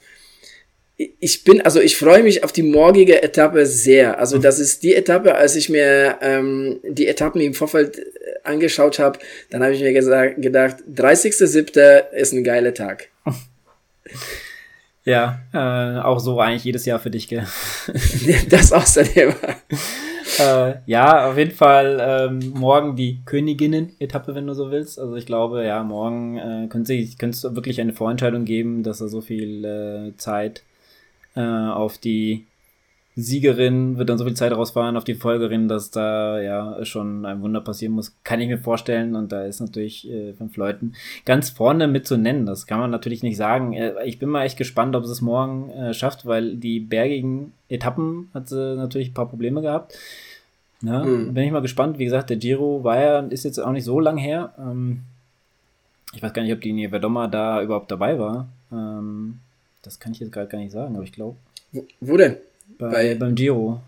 ich 1.20 1.44
bin, 1.44 1.60
also 1.60 1.80
ich 1.80 1.96
freue 1.96 2.25
mich 2.25 2.42
auf 2.42 2.50
die 2.50 2.64
morgige 2.64 3.22
Etappe 3.22 3.66
sehr. 3.66 4.18
Also 4.18 4.37
mhm. 4.37 4.42
das 4.42 4.58
ist 4.58 4.82
die 4.82 4.94
Etappe, 4.94 5.37
als 5.37 5.54
ich 5.54 5.68
mir 5.68 6.18
ähm, 6.20 6.80
die 6.82 7.06
Etappen 7.06 7.40
im 7.40 7.54
Vorfeld 7.54 8.02
angeschaut 8.48 8.98
habe, 8.98 9.18
dann 9.50 9.62
habe 9.62 9.74
ich 9.74 9.80
mir 9.80 9.92
gesagt, 9.92 10.40
gedacht, 10.42 10.76
30.07. 10.92 12.10
ist 12.12 12.32
ein 12.32 12.44
geiler 12.44 12.74
Tag. 12.74 13.08
Ja, 15.04 15.38
äh, 15.54 16.00
auch 16.00 16.18
so 16.18 16.38
eigentlich 16.38 16.64
jedes 16.64 16.84
Jahr 16.84 16.98
für 16.98 17.10
dich, 17.10 17.28
gell? 17.28 17.46
das 18.50 18.72
außerdem. 18.72 19.32
äh, 20.38 20.74
ja, 20.84 21.30
auf 21.30 21.38
jeden 21.38 21.52
Fall 21.52 21.98
ähm, 22.00 22.52
morgen 22.54 22.94
die 22.94 23.20
Königinnen-Etappe, 23.24 24.34
wenn 24.34 24.46
du 24.46 24.52
so 24.52 24.70
willst. 24.70 24.98
Also 24.98 25.16
ich 25.16 25.24
glaube, 25.24 25.64
ja, 25.64 25.82
morgen 25.82 26.36
äh, 26.36 26.66
könnte 26.68 26.94
es 26.94 27.44
wirklich 27.54 27.80
eine 27.80 27.94
Vorentscheidung 27.94 28.44
geben, 28.44 28.82
dass 28.82 29.00
er 29.00 29.08
so 29.08 29.22
viel 29.22 29.64
äh, 29.64 30.16
Zeit 30.18 30.62
äh, 31.34 31.40
auf 31.40 31.96
die 31.96 32.44
Siegerin 33.20 33.98
wird 33.98 34.08
dann 34.08 34.18
so 34.18 34.25
viel 34.25 34.34
Zeit 34.34 34.52
rausfahren, 34.52 34.96
auf 34.96 35.02
die 35.02 35.14
Folgerin, 35.14 35.66
dass 35.66 35.90
da 35.90 36.40
ja 36.40 36.84
schon 36.84 37.26
ein 37.26 37.42
Wunder 37.42 37.60
passieren 37.60 37.94
muss, 37.94 38.16
kann 38.22 38.40
ich 38.40 38.48
mir 38.48 38.58
vorstellen. 38.58 39.16
Und 39.16 39.32
da 39.32 39.44
ist 39.44 39.60
natürlich 39.60 40.08
äh, 40.08 40.34
fünf 40.34 40.56
Leuten 40.56 40.92
ganz 41.25 41.50
vorne 41.50 41.88
mit 41.88 42.06
zu 42.06 42.16
nennen. 42.16 42.46
Das 42.46 42.68
kann 42.68 42.78
man 42.78 42.90
natürlich 42.92 43.25
nicht 43.25 43.37
sagen. 43.37 43.72
Äh, 43.72 44.04
ich 44.04 44.20
bin 44.20 44.28
mal 44.28 44.44
echt 44.44 44.56
gespannt, 44.56 44.94
ob 44.94 45.02
es 45.02 45.20
morgen 45.20 45.68
äh, 45.70 45.94
schafft, 45.94 46.26
weil 46.26 46.54
die 46.56 46.78
bergigen 46.78 47.52
Etappen 47.68 48.30
hat 48.34 48.48
sie 48.48 48.76
natürlich 48.76 49.10
ein 49.10 49.14
paar 49.14 49.28
Probleme 49.28 49.62
gehabt. 49.62 49.98
Ja, 50.82 51.04
mhm. 51.04 51.34
bin 51.34 51.42
ich 51.42 51.50
mal 51.50 51.60
gespannt. 51.60 51.98
Wie 51.98 52.04
gesagt, 52.04 52.30
der 52.30 52.37
Giro 52.37 52.84
war 52.84 53.00
ja, 53.00 53.18
ist 53.20 53.44
jetzt 53.44 53.58
auch 53.58 53.72
nicht 53.72 53.84
so 53.84 53.98
lang 53.98 54.16
her. 54.16 54.54
Ähm, 54.58 55.00
ich 56.14 56.22
weiß 56.22 56.32
gar 56.32 56.42
nicht, 56.42 56.52
ob 56.52 56.60
die 56.60 56.88
Verdoma 56.88 57.26
da 57.26 57.62
überhaupt 57.62 57.90
dabei 57.90 58.18
war. 58.18 58.48
Ähm, 58.72 59.40
das 59.82 59.98
kann 59.98 60.12
ich 60.12 60.20
jetzt 60.20 60.32
gerade 60.32 60.48
gar 60.48 60.58
nicht 60.58 60.72
sagen, 60.72 60.94
aber 60.94 61.04
ich 61.04 61.12
glaube. 61.12 61.37
Wo, 61.72 61.84
wo, 62.00 62.16
denn? 62.16 62.37
Bei, 62.78 62.90
Bei, 62.90 63.14
beim 63.14 63.34
Giro. 63.34 63.80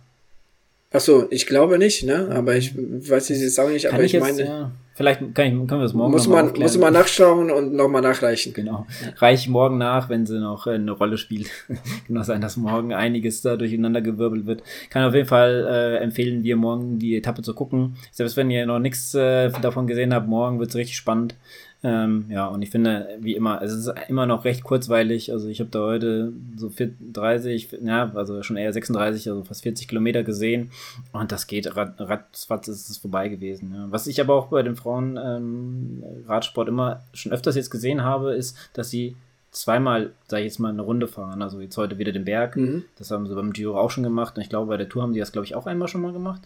Ach 0.92 1.00
so, 1.00 1.28
ich 1.30 1.46
glaube 1.46 1.78
nicht, 1.78 2.02
ne? 2.02 2.30
Aber 2.32 2.56
ich 2.56 2.76
weiß 2.76 3.30
es 3.30 3.40
jetzt 3.40 3.60
auch 3.60 3.68
nicht, 3.68 3.84
kann 3.84 3.94
aber 3.94 4.02
ich, 4.02 4.12
ich 4.12 4.12
jetzt, 4.14 4.36
meine. 4.36 4.44
Ja, 4.44 4.70
vielleicht 4.96 5.20
kann 5.20 5.46
ich, 5.46 5.68
können 5.68 5.80
wir 5.80 5.82
es 5.82 5.94
morgen 5.94 6.10
muss 6.10 6.26
man 6.26 6.46
aufklären. 6.46 6.64
Muss 6.64 6.78
man 6.78 6.92
nachschauen 6.92 7.50
und 7.52 7.74
nochmal 7.74 8.02
nachreichen. 8.02 8.52
Genau. 8.54 8.88
Reich 9.18 9.46
morgen 9.46 9.78
nach, 9.78 10.08
wenn 10.08 10.26
sie 10.26 10.40
noch 10.40 10.66
äh, 10.66 10.70
eine 10.70 10.90
Rolle 10.90 11.16
spielt. 11.16 11.48
kann 12.08 12.18
auch 12.18 12.24
sein, 12.24 12.40
dass 12.40 12.56
morgen 12.56 12.92
einiges 12.92 13.40
da 13.40 13.56
durcheinander 13.56 14.00
gewirbelt 14.00 14.46
wird. 14.46 14.64
Kann 14.90 15.04
auf 15.04 15.14
jeden 15.14 15.28
Fall 15.28 15.64
äh, 15.70 16.02
empfehlen, 16.02 16.42
dir 16.42 16.56
morgen 16.56 16.98
die 16.98 17.16
Etappe 17.16 17.42
zu 17.42 17.54
gucken. 17.54 17.94
Selbst 18.10 18.36
wenn 18.36 18.50
ihr 18.50 18.66
noch 18.66 18.80
nichts 18.80 19.14
äh, 19.14 19.50
davon 19.62 19.86
gesehen 19.86 20.12
habt, 20.12 20.26
morgen 20.26 20.58
wird 20.58 20.70
es 20.70 20.76
richtig 20.76 20.96
spannend. 20.96 21.36
Ähm, 21.82 22.26
ja, 22.28 22.46
und 22.46 22.60
ich 22.60 22.70
finde, 22.70 23.08
wie 23.20 23.34
immer, 23.34 23.62
es 23.62 23.72
ist 23.72 23.90
immer 24.08 24.26
noch 24.26 24.44
recht 24.44 24.64
kurzweilig. 24.64 25.32
Also 25.32 25.48
ich 25.48 25.60
habe 25.60 25.70
da 25.70 25.80
heute 25.80 26.32
so 26.56 26.70
30, 27.12 27.78
ja, 27.82 28.12
also 28.14 28.42
schon 28.42 28.58
eher 28.58 28.72
36, 28.72 29.28
also 29.30 29.44
fast 29.44 29.62
40 29.62 29.88
Kilometer 29.88 30.22
gesehen. 30.22 30.70
Und 31.12 31.32
das 31.32 31.46
geht 31.46 31.74
ratzfatz 31.74 32.68
ist 32.68 32.90
es 32.90 32.98
vorbei 32.98 33.28
gewesen. 33.28 33.72
Ja. 33.74 33.86
Was 33.90 34.06
ich 34.06 34.20
aber 34.20 34.34
auch 34.34 34.48
bei 34.48 34.62
den 34.62 34.76
Frauen 34.76 35.18
ähm, 35.22 36.02
Radsport 36.26 36.68
immer 36.68 37.02
schon 37.14 37.32
öfters 37.32 37.56
jetzt 37.56 37.70
gesehen 37.70 38.04
habe, 38.04 38.34
ist, 38.34 38.56
dass 38.74 38.90
sie 38.90 39.16
zweimal, 39.50 40.12
sage 40.28 40.42
ich 40.42 40.52
jetzt 40.52 40.58
mal, 40.58 40.68
eine 40.68 40.82
Runde 40.82 41.08
fahren. 41.08 41.40
Also 41.40 41.60
jetzt 41.60 41.76
heute 41.78 41.98
wieder 41.98 42.12
den 42.12 42.26
Berg. 42.26 42.56
Mhm. 42.56 42.84
Das 42.96 43.10
haben 43.10 43.26
sie 43.26 43.34
beim 43.34 43.54
Giro 43.54 43.78
auch 43.78 43.90
schon 43.90 44.04
gemacht. 44.04 44.36
Und 44.36 44.42
ich 44.42 44.50
glaube, 44.50 44.68
bei 44.68 44.76
der 44.76 44.88
Tour 44.88 45.02
haben 45.02 45.14
die 45.14 45.20
das, 45.20 45.32
glaube 45.32 45.46
ich, 45.46 45.54
auch 45.54 45.66
einmal 45.66 45.88
schon 45.88 46.02
mal 46.02 46.12
gemacht. 46.12 46.42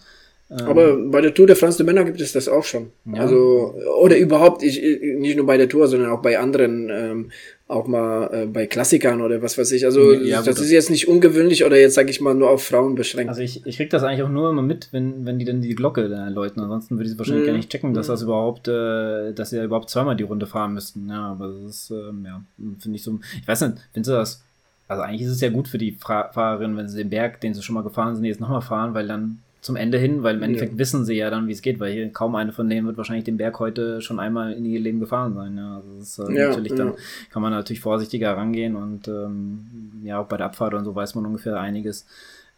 Ähm, 0.50 0.66
Aber 0.66 0.96
bei 0.96 1.20
der 1.22 1.32
Tour 1.32 1.46
de 1.46 1.56
France 1.56 1.78
der 1.78 1.86
Männer 1.86 2.04
gibt 2.04 2.20
es 2.20 2.32
das 2.32 2.48
auch 2.48 2.64
schon. 2.64 2.90
Ja. 3.06 3.22
Also, 3.22 3.74
oder 4.00 4.16
überhaupt, 4.18 4.62
ich, 4.62 4.80
nicht 5.16 5.36
nur 5.36 5.46
bei 5.46 5.56
der 5.56 5.68
Tour, 5.68 5.88
sondern 5.88 6.10
auch 6.10 6.20
bei 6.20 6.38
anderen, 6.38 6.90
ähm, 6.90 7.30
auch 7.66 7.86
mal 7.86 8.28
äh, 8.30 8.46
bei 8.46 8.66
Klassikern 8.66 9.22
oder 9.22 9.40
was 9.40 9.56
weiß 9.56 9.72
ich. 9.72 9.86
Also, 9.86 10.12
ja, 10.12 10.42
das 10.42 10.60
ist 10.60 10.70
jetzt 10.70 10.90
nicht 10.90 11.08
ungewöhnlich 11.08 11.64
oder 11.64 11.80
jetzt, 11.80 11.94
sage 11.94 12.10
ich 12.10 12.20
mal, 12.20 12.34
nur 12.34 12.50
auf 12.50 12.62
Frauen 12.62 12.94
beschränkt. 12.94 13.30
Also, 13.30 13.40
ich, 13.40 13.64
ich 13.64 13.76
krieg 13.78 13.88
das 13.88 14.02
eigentlich 14.02 14.22
auch 14.22 14.28
nur 14.28 14.50
immer 14.50 14.60
mit, 14.60 14.88
wenn, 14.92 15.24
wenn 15.24 15.38
die 15.38 15.46
dann 15.46 15.62
die 15.62 15.74
Glocke 15.74 16.10
da 16.10 16.28
läuten. 16.28 16.60
Ansonsten 16.60 16.98
würde 16.98 17.10
ich 17.10 17.16
wahrscheinlich 17.16 17.44
mhm. 17.44 17.48
gar 17.48 17.56
nicht 17.56 17.70
checken, 17.70 17.94
dass 17.94 18.08
das 18.08 18.20
überhaupt, 18.20 18.68
äh, 18.68 19.32
dass 19.32 19.48
sie 19.48 19.56
ja 19.56 19.64
überhaupt 19.64 19.88
zweimal 19.88 20.14
die 20.14 20.24
Runde 20.24 20.46
fahren 20.46 20.74
müssten. 20.74 21.08
Ja, 21.08 21.30
aber 21.32 21.48
das 21.48 21.74
ist, 21.74 21.90
ähm, 21.90 22.26
ja, 22.26 22.42
finde 22.80 22.96
ich 22.96 23.02
so, 23.02 23.18
ich 23.40 23.48
weiß 23.48 23.62
nicht, 23.62 23.78
findest 23.94 24.10
du 24.10 24.14
das, 24.14 24.42
also 24.88 25.02
eigentlich 25.02 25.22
ist 25.22 25.32
es 25.32 25.40
ja 25.40 25.48
gut 25.48 25.68
für 25.68 25.78
die 25.78 25.92
Fahrerin, 25.92 26.76
wenn 26.76 26.88
sie 26.88 26.98
den 26.98 27.08
Berg, 27.08 27.40
den 27.40 27.54
sie 27.54 27.62
schon 27.62 27.74
mal 27.74 27.82
gefahren 27.82 28.14
sind, 28.14 28.26
jetzt 28.26 28.40
nochmal 28.40 28.60
fahren, 28.60 28.92
weil 28.92 29.06
dann 29.06 29.38
zum 29.64 29.76
Ende 29.76 29.96
hin, 29.96 30.22
weil 30.22 30.36
im 30.36 30.42
Endeffekt 30.42 30.72
ja. 30.72 30.78
wissen 30.78 31.06
sie 31.06 31.14
ja 31.14 31.30
dann, 31.30 31.48
wie 31.48 31.52
es 31.52 31.62
geht, 31.62 31.80
weil 31.80 31.90
hier 31.90 32.12
kaum 32.12 32.34
eine 32.34 32.52
von 32.52 32.68
denen 32.68 32.86
wird 32.86 32.98
wahrscheinlich 32.98 33.24
den 33.24 33.38
Berg 33.38 33.58
heute 33.60 34.02
schon 34.02 34.20
einmal 34.20 34.52
in 34.52 34.66
ihr 34.66 34.78
Leben 34.78 35.00
gefahren 35.00 35.32
sein. 35.32 35.56
Ja, 35.56 35.76
also 35.76 35.88
das 35.98 36.18
ist 36.18 36.18
äh, 36.18 36.32
ja, 36.34 36.48
natürlich 36.48 36.74
dann 36.74 36.92
kann 37.30 37.40
man 37.40 37.50
natürlich 37.50 37.80
vorsichtiger 37.80 38.36
rangehen 38.36 38.76
und 38.76 39.08
ähm, 39.08 40.02
ja, 40.04 40.20
auch 40.20 40.26
bei 40.26 40.36
der 40.36 40.46
Abfahrt 40.46 40.74
und 40.74 40.84
so 40.84 40.94
weiß 40.94 41.14
man 41.14 41.24
ungefähr 41.24 41.58
einiges. 41.58 42.04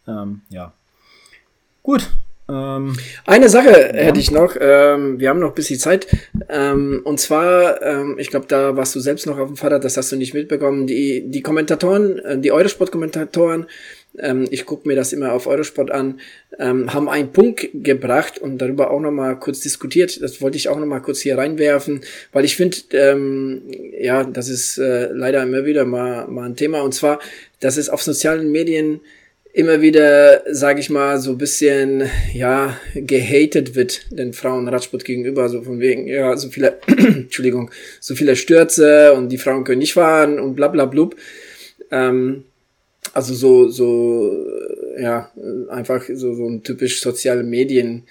Ähm, 0.05 0.41
ja. 0.49 0.73
Gut, 1.81 2.09
ähm, 2.49 2.95
Eine 3.25 3.49
Sache 3.49 3.91
hätte 3.93 4.19
ich 4.19 4.31
noch. 4.31 4.55
Ähm, 4.59 5.19
wir 5.19 5.29
haben 5.29 5.39
noch 5.39 5.49
ein 5.49 5.55
bisschen 5.55 5.79
Zeit. 5.79 6.07
Ähm, 6.49 7.01
und 7.03 7.19
zwar, 7.19 7.81
ähm, 7.81 8.15
ich 8.19 8.29
glaube, 8.29 8.45
da 8.47 8.75
warst 8.77 8.95
du 8.95 8.99
selbst 8.99 9.27
noch 9.27 9.37
auf 9.37 9.47
dem 9.47 9.57
Vater, 9.57 9.79
das 9.79 9.97
hast 9.97 10.11
du 10.11 10.15
nicht 10.15 10.33
mitbekommen. 10.33 10.87
Die, 10.87 11.23
die 11.27 11.41
Kommentatoren, 11.41 12.19
äh, 12.19 12.37
die 12.37 12.51
Eurosport-Kommentatoren 12.51 13.67
ähm, 14.19 14.47
ich 14.51 14.65
gucke 14.65 14.87
mir 14.87 14.95
das 14.95 15.13
immer 15.13 15.33
auf 15.33 15.47
Eurosport 15.47 15.91
an, 15.91 16.19
ähm, 16.59 16.93
haben 16.93 17.09
einen 17.09 17.31
Punkt 17.31 17.69
gebracht 17.73 18.39
und 18.39 18.57
darüber 18.59 18.91
auch 18.91 18.99
nochmal 18.99 19.39
kurz 19.39 19.59
diskutiert. 19.59 20.21
Das 20.21 20.41
wollte 20.41 20.57
ich 20.57 20.69
auch 20.69 20.79
nochmal 20.79 21.01
kurz 21.01 21.21
hier 21.21 21.37
reinwerfen, 21.37 22.01
weil 22.31 22.45
ich 22.45 22.55
finde, 22.55 22.77
ähm, 22.91 23.61
ja, 23.99 24.23
das 24.23 24.49
ist 24.49 24.77
äh, 24.77 25.09
leider 25.11 25.43
immer 25.43 25.65
wieder 25.65 25.85
mal, 25.85 26.27
mal 26.27 26.45
ein 26.45 26.55
Thema 26.55 26.81
und 26.81 26.93
zwar, 26.93 27.19
dass 27.59 27.77
es 27.77 27.89
auf 27.89 28.01
sozialen 28.01 28.51
Medien 28.51 29.01
immer 29.53 29.81
wieder, 29.81 30.43
sage 30.51 30.79
ich 30.79 30.91
mal, 30.91 31.19
so 31.19 31.35
bisschen, 31.35 32.03
ja, 32.31 32.77
gehatet 32.93 33.73
wird 33.73 34.05
den 34.11 34.33
Frauen 34.33 34.67
Radsport 34.67 35.03
gegenüber, 35.03 35.49
so 35.49 35.63
von 35.63 35.79
wegen, 35.79 36.07
ja, 36.07 36.37
so 36.37 36.49
viele, 36.49 36.77
Entschuldigung, 36.87 37.71
so 37.99 38.13
viele 38.13 38.35
Stürze 38.35 39.13
und 39.13 39.29
die 39.29 39.39
Frauen 39.39 39.63
können 39.63 39.79
nicht 39.79 39.93
fahren 39.93 40.39
und 40.39 40.55
bla 40.55 40.67
bla 40.67 40.85
blub. 40.85 41.15
Ähm, 41.89 42.43
also 43.13 43.33
so, 43.33 43.69
so, 43.69 44.45
ja, 44.99 45.31
einfach 45.69 46.03
so, 46.13 46.33
so 46.33 46.47
ein 46.47 46.63
typisch 46.63 47.01
soziale 47.01 47.43
Medien, 47.43 48.03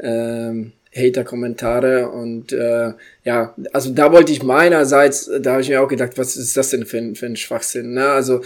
ähm, 0.00 0.72
Hater-Kommentare 0.94 2.08
und 2.08 2.52
äh, 2.52 2.92
ja, 3.24 3.54
also 3.72 3.92
da 3.92 4.10
wollte 4.10 4.32
ich 4.32 4.42
meinerseits, 4.42 5.30
da 5.40 5.52
habe 5.52 5.62
ich 5.62 5.68
mir 5.68 5.80
auch 5.80 5.88
gedacht, 5.88 6.18
was 6.18 6.36
ist 6.36 6.56
das 6.56 6.70
denn 6.70 6.84
für 6.84 6.98
ein, 6.98 7.14
für 7.14 7.26
ein 7.26 7.36
Schwachsinn, 7.36 7.92
ne? 7.92 8.08
Also 8.08 8.40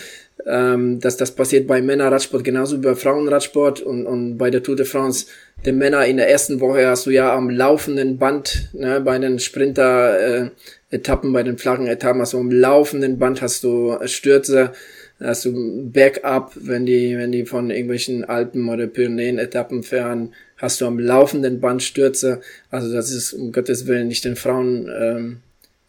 ähm, 0.46 1.00
dass 1.00 1.16
das 1.16 1.30
passiert 1.30 1.66
bei 1.66 1.80
Männerradsport 1.80 2.44
genauso 2.44 2.76
wie 2.76 2.82
bei 2.82 2.94
Frauenradsport 2.94 3.80
und, 3.80 4.06
und 4.06 4.36
bei 4.36 4.50
der 4.50 4.62
Tour 4.62 4.76
de 4.76 4.84
France. 4.84 5.26
Der 5.64 5.72
Männer 5.72 6.04
in 6.04 6.18
der 6.18 6.28
ersten 6.28 6.60
Woche 6.60 6.86
hast 6.86 7.06
du 7.06 7.10
ja 7.10 7.34
am 7.34 7.48
laufenden 7.48 8.18
Band, 8.18 8.68
ne, 8.74 9.00
bei 9.00 9.18
den 9.18 9.38
Sprinter 9.38 10.18
äh, 10.18 10.50
Etappen, 10.90 11.32
bei 11.32 11.42
den 11.42 11.56
flachen 11.56 11.86
Etappen 11.86 12.22
du 12.30 12.38
am 12.38 12.50
laufenden 12.50 13.18
Band 13.18 13.40
hast 13.40 13.64
du 13.64 13.96
Stürze 14.04 14.72
hast 15.20 15.44
du 15.44 15.90
Backup, 15.90 16.52
wenn 16.56 16.86
die, 16.86 17.16
wenn 17.16 17.32
die 17.32 17.46
von 17.46 17.70
irgendwelchen 17.70 18.24
Alpen 18.24 18.68
oder 18.68 18.86
Pyrenäen-Etappen 18.86 19.82
fahren, 19.82 20.34
hast 20.56 20.80
du 20.80 20.86
am 20.86 20.98
laufenden 20.98 21.60
Band 21.60 21.82
Stürze. 21.82 22.40
Also 22.70 22.92
das 22.92 23.10
ist 23.10 23.32
um 23.32 23.52
Gottes 23.52 23.86
Willen 23.86 24.08
nicht 24.08 24.24
den 24.24 24.36
Frauen 24.36 24.90
ähm, 24.98 25.36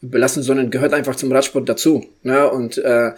belassen, 0.01 0.43
sondern 0.43 0.69
gehört 0.69 0.93
einfach 0.93 1.15
zum 1.15 1.31
Radsport 1.31 1.67
dazu. 1.67 2.05
Ne? 2.23 2.49
Und 2.49 2.77
äh, 2.77 3.11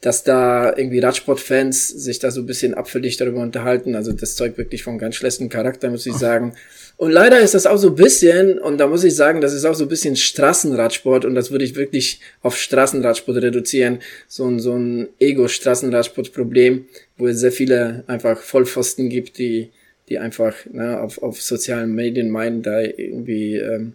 dass 0.00 0.24
da 0.24 0.76
irgendwie 0.76 0.98
Radsportfans 0.98 1.88
sich 1.88 2.18
da 2.18 2.32
so 2.32 2.40
ein 2.40 2.46
bisschen 2.46 2.74
abfällig 2.74 3.16
darüber 3.18 3.40
unterhalten, 3.40 3.94
also 3.94 4.12
das 4.12 4.34
zeugt 4.34 4.58
wirklich 4.58 4.82
von 4.82 4.98
ganz 4.98 5.14
schlechtem 5.14 5.48
Charakter, 5.48 5.90
muss 5.90 6.06
ich 6.06 6.14
sagen. 6.14 6.54
Und 6.96 7.10
leider 7.10 7.40
ist 7.40 7.54
das 7.54 7.66
auch 7.66 7.78
so 7.78 7.88
ein 7.88 7.94
bisschen, 7.94 8.58
und 8.58 8.78
da 8.78 8.86
muss 8.86 9.02
ich 9.02 9.16
sagen, 9.16 9.40
das 9.40 9.52
ist 9.52 9.64
auch 9.64 9.74
so 9.74 9.84
ein 9.84 9.88
bisschen 9.88 10.14
Straßenradsport 10.14 11.24
und 11.24 11.34
das 11.34 11.50
würde 11.50 11.64
ich 11.64 11.74
wirklich 11.74 12.20
auf 12.42 12.56
Straßenradsport 12.56 13.38
reduzieren. 13.38 13.98
So 14.28 14.46
ein, 14.46 14.60
so 14.60 14.74
ein 14.74 15.08
Ego-Straßenradsport-Problem, 15.18 16.86
wo 17.16 17.26
es 17.26 17.40
sehr 17.40 17.52
viele 17.52 18.04
einfach 18.06 18.38
Vollpfosten 18.40 19.08
gibt, 19.08 19.38
die, 19.38 19.70
die 20.08 20.18
einfach 20.18 20.54
ne, 20.70 21.00
auf, 21.00 21.22
auf 21.22 21.42
sozialen 21.42 21.94
Medien 21.94 22.30
meinen, 22.30 22.62
da 22.62 22.80
irgendwie 22.80 23.56
ähm, 23.56 23.94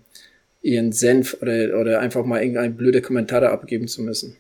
ihren 0.62 0.92
Senf 0.92 1.38
oder, 1.42 1.80
oder 1.80 2.00
einfach 2.00 2.26
mal 2.26 2.42
irgendein 2.42 2.76
blöde 2.76 3.02
Kommentar 3.02 3.44
abgeben 3.44 3.88
zu 3.88 4.02
müssen. 4.02 4.36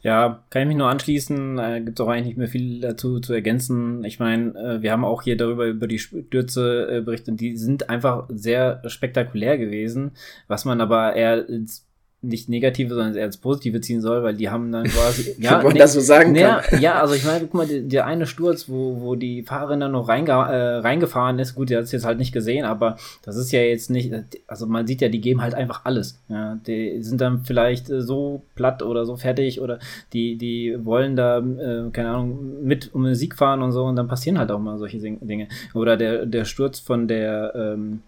Ja, 0.00 0.44
kann 0.50 0.62
ich 0.62 0.68
mich 0.68 0.76
nur 0.76 0.88
anschließen. 0.88 1.58
Äh, 1.58 1.80
Gibt 1.84 1.98
es 1.98 2.04
auch 2.04 2.08
eigentlich 2.08 2.26
nicht 2.26 2.38
mehr 2.38 2.48
viel 2.48 2.80
dazu 2.80 3.18
zu 3.20 3.32
ergänzen. 3.32 4.04
Ich 4.04 4.20
meine, 4.20 4.54
äh, 4.54 4.82
wir 4.82 4.92
haben 4.92 5.04
auch 5.04 5.22
hier 5.22 5.36
darüber 5.36 5.66
über 5.66 5.88
die 5.88 5.98
Stürze 5.98 6.98
äh, 6.98 7.00
berichtet. 7.00 7.40
Die 7.40 7.56
sind 7.56 7.90
einfach 7.90 8.26
sehr 8.28 8.82
spektakulär 8.88 9.58
gewesen, 9.58 10.12
was 10.46 10.64
man 10.64 10.80
aber 10.80 11.14
eher 11.16 11.48
ins 11.48 11.87
nicht 12.20 12.48
negative, 12.48 12.94
sondern 12.94 13.14
eher 13.14 13.24
als 13.24 13.36
positive 13.36 13.80
ziehen 13.80 14.00
soll, 14.00 14.24
weil 14.24 14.34
die 14.34 14.50
haben 14.50 14.72
dann 14.72 14.84
quasi. 14.88 15.36
ja, 15.38 15.62
nee, 15.62 15.78
das 15.78 15.92
so 15.92 16.00
sagen 16.00 16.34
ja, 16.34 16.60
kann. 16.60 16.80
ja, 16.80 17.00
also 17.00 17.14
ich 17.14 17.24
meine, 17.24 17.40
guck 17.40 17.54
mal, 17.54 17.66
der, 17.66 18.06
eine 18.06 18.26
Sturz, 18.26 18.68
wo, 18.68 19.00
wo 19.00 19.14
die 19.14 19.42
Fahrerin 19.44 19.80
dann 19.80 19.92
noch 19.92 20.08
reinge, 20.08 20.32
äh, 20.32 20.78
reingefahren 20.78 21.38
ist, 21.38 21.54
gut, 21.54 21.70
die 21.70 21.76
hat 21.76 21.84
es 21.84 21.92
jetzt 21.92 22.04
halt 22.04 22.18
nicht 22.18 22.32
gesehen, 22.32 22.64
aber 22.64 22.96
das 23.22 23.36
ist 23.36 23.52
ja 23.52 23.60
jetzt 23.60 23.90
nicht, 23.90 24.12
also 24.48 24.66
man 24.66 24.86
sieht 24.86 25.00
ja, 25.00 25.08
die 25.08 25.20
geben 25.20 25.42
halt 25.42 25.54
einfach 25.54 25.84
alles. 25.84 26.18
Ja, 26.28 26.58
die 26.66 27.02
sind 27.02 27.20
dann 27.20 27.44
vielleicht 27.44 27.88
äh, 27.88 28.00
so 28.00 28.42
platt 28.56 28.82
oder 28.82 29.06
so 29.06 29.16
fertig 29.16 29.60
oder 29.60 29.78
die, 30.12 30.36
die 30.36 30.76
wollen 30.82 31.14
da, 31.14 31.38
äh, 31.38 31.90
keine 31.92 32.10
Ahnung, 32.10 32.64
mit 32.64 32.92
um 32.94 33.04
den 33.04 33.14
Sieg 33.14 33.36
fahren 33.36 33.62
und 33.62 33.70
so 33.70 33.84
und 33.84 33.94
dann 33.94 34.08
passieren 34.08 34.38
halt 34.38 34.50
auch 34.50 34.58
mal 34.58 34.78
solche 34.78 34.98
Dinge. 34.98 35.48
Oder 35.72 35.96
der, 35.96 36.26
der 36.26 36.44
Sturz 36.44 36.80
von 36.80 37.06
der, 37.06 37.52
ähm, 37.54 38.02
äh, 38.02 38.07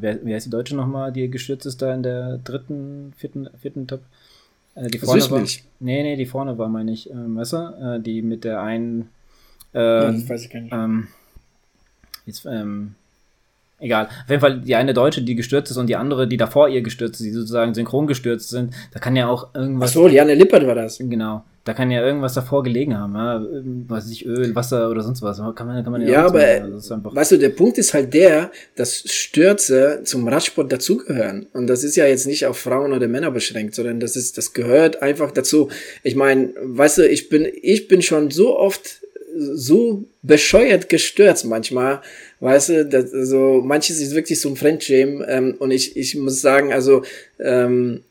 wer, 0.00 0.18
wer 0.24 0.36
ist 0.36 0.46
die 0.46 0.50
Deutsche 0.50 0.76
nochmal, 0.76 1.12
die 1.12 1.30
gestürzt 1.30 1.66
ist 1.66 1.82
da 1.82 1.94
in 1.94 2.02
der 2.02 2.38
dritten, 2.38 3.12
vierten, 3.16 3.48
vierten 3.60 3.86
Top? 3.86 4.02
Äh, 4.74 4.88
die 4.88 4.98
vorne 4.98 5.30
war, 5.30 5.40
nee, 5.80 6.02
nee, 6.02 6.16
die 6.16 6.26
vorne 6.26 6.56
war, 6.58 6.68
meine 6.68 6.92
ich, 6.92 7.10
ähm, 7.10 7.36
weißt 7.36 7.52
du, 7.52 7.56
äh, 7.56 8.00
die 8.00 8.22
mit 8.22 8.44
der 8.44 8.62
einen, 8.62 9.10
äh, 9.74 9.78
ja, 9.78 10.12
das 10.12 10.28
weiß 10.28 10.44
ich 10.44 10.50
gar 10.50 10.60
nicht. 10.60 10.72
Ähm, 10.72 11.08
jetzt, 12.26 12.46
ähm, 12.46 12.94
egal. 13.82 14.06
Auf 14.06 14.30
jeden 14.30 14.40
Fall 14.40 14.60
die 14.60 14.74
eine 14.74 14.94
Deutsche, 14.94 15.22
die 15.22 15.34
gestürzt 15.34 15.70
ist 15.70 15.76
und 15.76 15.88
die 15.88 15.96
andere, 15.96 16.26
die 16.26 16.36
davor 16.36 16.68
ihr 16.68 16.82
gestürzt 16.82 17.20
ist, 17.20 17.26
die 17.26 17.32
sozusagen 17.32 17.74
synchron 17.74 18.06
gestürzt 18.06 18.48
sind. 18.50 18.74
Da 18.92 19.00
kann 19.00 19.16
ja 19.16 19.28
auch 19.28 19.54
irgendwas. 19.54 19.90
Ach 19.90 19.94
so, 19.94 20.08
die 20.08 20.20
Anne 20.20 20.34
Lippert 20.34 20.66
war 20.66 20.74
das. 20.74 20.98
Genau. 20.98 21.44
Da 21.64 21.74
kann 21.74 21.92
ja 21.92 22.04
irgendwas 22.04 22.34
davor 22.34 22.64
gelegen 22.64 22.98
haben, 22.98 23.14
ja? 23.14 23.40
weiß 23.88 24.10
ich, 24.10 24.26
Öl, 24.26 24.52
Wasser 24.56 24.90
oder 24.90 25.00
sonst 25.02 25.22
was. 25.22 25.38
Kann 25.54 25.68
man, 25.68 25.84
kann 25.84 25.92
man 25.92 26.02
ja, 26.02 26.08
ja 26.08 26.26
aber 26.26 26.40
also 26.40 26.98
weißt 27.04 27.32
du, 27.32 27.38
der 27.38 27.50
Punkt 27.50 27.78
ist 27.78 27.94
halt 27.94 28.12
der, 28.14 28.50
dass 28.74 28.98
Stürze 28.98 30.00
zum 30.02 30.26
Radsport 30.26 30.72
dazugehören. 30.72 31.46
Und 31.52 31.68
das 31.68 31.84
ist 31.84 31.94
ja 31.94 32.04
jetzt 32.06 32.26
nicht 32.26 32.46
auf 32.46 32.58
Frauen 32.58 32.92
oder 32.92 33.06
Männer 33.06 33.30
beschränkt, 33.30 33.76
sondern 33.76 34.00
das 34.00 34.16
ist, 34.16 34.38
das 34.38 34.54
gehört 34.54 35.02
einfach 35.02 35.30
dazu. 35.30 35.68
Ich 36.02 36.16
meine, 36.16 36.52
weißt 36.60 36.98
du, 36.98 37.08
ich 37.08 37.28
bin, 37.28 37.46
ich 37.62 37.86
bin 37.86 38.02
schon 38.02 38.32
so 38.32 38.58
oft 38.58 39.01
so 39.34 40.04
bescheuert 40.22 40.88
gestürzt 40.88 41.44
manchmal, 41.44 42.02
weißt 42.40 42.68
du, 42.68 42.86
das, 42.86 43.12
also 43.12 43.62
manches 43.64 44.00
ist 44.00 44.14
wirklich 44.14 44.40
so 44.40 44.48
ein 44.48 44.56
Fremdschämen 44.56 45.24
ähm, 45.26 45.54
und 45.58 45.70
ich, 45.70 45.96
ich 45.96 46.14
muss 46.16 46.40
sagen, 46.40 46.72
also 46.72 47.02
ähm, 47.38 48.02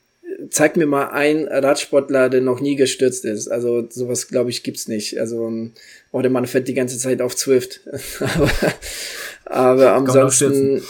zeig 0.49 0.77
mir 0.77 0.85
mal 0.85 1.07
einen 1.07 1.47
Radsportler, 1.47 2.29
der 2.29 2.41
noch 2.41 2.61
nie 2.61 2.75
gestürzt 2.75 3.25
ist. 3.25 3.47
Also 3.47 3.87
sowas, 3.89 4.27
glaube 4.27 4.49
ich, 4.49 4.63
gibt's 4.63 4.87
nicht. 4.87 5.19
Also 5.19 5.47
ähm, 5.47 5.73
oder 6.11 6.29
man 6.29 6.47
fährt 6.47 6.67
die 6.67 6.73
ganze 6.73 6.97
Zeit 6.97 7.21
auf 7.21 7.35
Zwift. 7.35 7.81
aber, 8.19 8.51
aber 9.45 9.93
ansonsten 9.93 10.81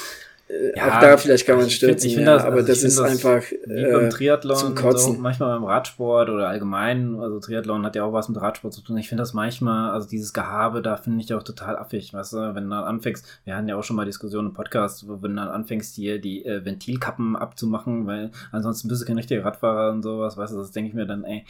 ja, 0.76 0.88
auch 0.88 1.00
da 1.00 1.18
vielleicht 1.18 1.46
kann 1.46 1.58
man 1.58 1.70
stürzen, 1.70 2.08
ich 2.08 2.16
find, 2.16 2.24
ich 2.24 2.28
ja, 2.28 2.36
das, 2.36 2.44
aber 2.44 2.58
also 2.58 2.68
das 2.68 2.84
ist 2.84 3.00
das 3.00 3.10
einfach 3.10 3.44
äh, 3.52 4.10
Triathlon 4.10 4.58
zum 4.58 4.76
Kotzen. 4.76 5.16
So, 5.16 5.20
manchmal 5.20 5.54
beim 5.54 5.64
Radsport 5.64 6.30
oder 6.30 6.48
allgemein, 6.50 7.20
also 7.20 7.40
Triathlon 7.40 7.86
hat 7.86 7.96
ja 7.96 8.04
auch 8.04 8.14
was 8.14 8.28
mit 8.28 8.40
Radsport 8.42 8.74
zu 8.74 8.82
tun. 8.82 8.98
Ich 8.98 9.08
finde 9.08 9.22
das 9.22 9.34
manchmal, 9.34 9.92
also 9.92 10.10
dieses 10.10 10.34
Gehabe, 10.34 10.82
da 10.82 10.98
finde 10.98 11.24
ich 11.24 11.34
auch 11.34 11.44
total 11.44 11.78
affig, 11.78 12.14
weißt 12.14 12.34
du, 12.34 12.38
wenn 12.56 12.66
du 12.66 12.70
dann 12.72 12.84
anfängst, 12.84 13.26
wir 13.46 13.56
hatten 13.56 13.68
ja 13.68 13.76
auch 13.76 13.84
schon 13.84 13.96
mal 13.96 14.06
Diskussionen 14.06 14.50
im 14.50 14.54
Podcast, 14.54 15.08
wenn 15.08 15.36
du 15.36 15.42
dann 15.42 15.50
anfängst, 15.50 15.96
hier 15.96 16.20
die 16.20 16.46
äh, 16.46 16.66
Ventilkappen 16.66 17.36
abzumachen, 17.36 18.06
weil 18.08 18.32
ansonsten 18.52 18.88
bist 18.88 19.02
du 19.02 19.06
kein 19.06 19.18
richtiger 19.18 19.46
Radfahrer 19.46 19.92
und 19.92 20.04
sowas, 20.04 20.38
weißt 20.38 20.54
du, 20.54 20.58
das 20.58 20.72
denke 20.72 20.90
ich 20.90 20.96
mir 20.96 21.06
dann, 21.06 21.24
ey, 21.24 21.46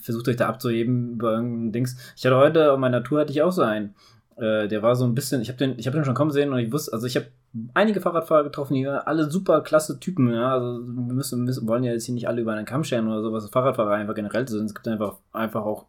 versucht 0.00 0.28
euch 0.28 0.36
da 0.36 0.48
abzuheben 0.48 1.14
über 1.14 1.32
irgendein 1.32 1.72
Dings. 1.72 1.96
Ich 2.16 2.24
hatte 2.24 2.36
heute 2.36 2.72
auf 2.72 2.78
meiner 2.78 3.02
Tour 3.02 3.20
hatte 3.20 3.32
ich 3.32 3.42
auch 3.42 3.52
so 3.52 3.62
einen 3.62 3.94
äh, 4.40 4.68
der 4.68 4.82
war 4.82 4.96
so 4.96 5.04
ein 5.04 5.14
bisschen, 5.14 5.42
ich 5.42 5.48
habe 5.48 5.58
den, 5.58 5.78
ich 5.78 5.84
den 5.84 6.04
schon 6.04 6.14
kommen 6.14 6.30
sehen 6.30 6.52
und 6.52 6.58
ich 6.58 6.72
wusste, 6.72 6.92
also 6.92 7.06
ich 7.06 7.16
habe 7.16 7.26
einige 7.74 8.00
Fahrradfahrer 8.00 8.44
getroffen, 8.44 8.74
die 8.74 8.86
alle 8.86 9.30
super 9.30 9.60
klasse 9.60 10.00
Typen, 10.00 10.32
ja, 10.32 10.52
also 10.54 10.80
wir 10.80 11.14
müssen, 11.14 11.44
müssen 11.44 11.68
wollen 11.68 11.84
ja 11.84 11.92
jetzt 11.92 12.06
hier 12.06 12.14
nicht 12.14 12.28
alle 12.28 12.40
über 12.40 12.52
einen 12.52 12.66
Kamm 12.66 12.84
scheren 12.84 13.08
oder 13.08 13.22
so, 13.22 13.32
was 13.32 13.48
Fahrradfahrer 13.50 13.92
einfach 13.92 14.14
generell 14.14 14.48
sind. 14.48 14.66
Es 14.66 14.74
gibt 14.74 14.88
einfach, 14.88 15.18
einfach 15.32 15.64
auch 15.64 15.86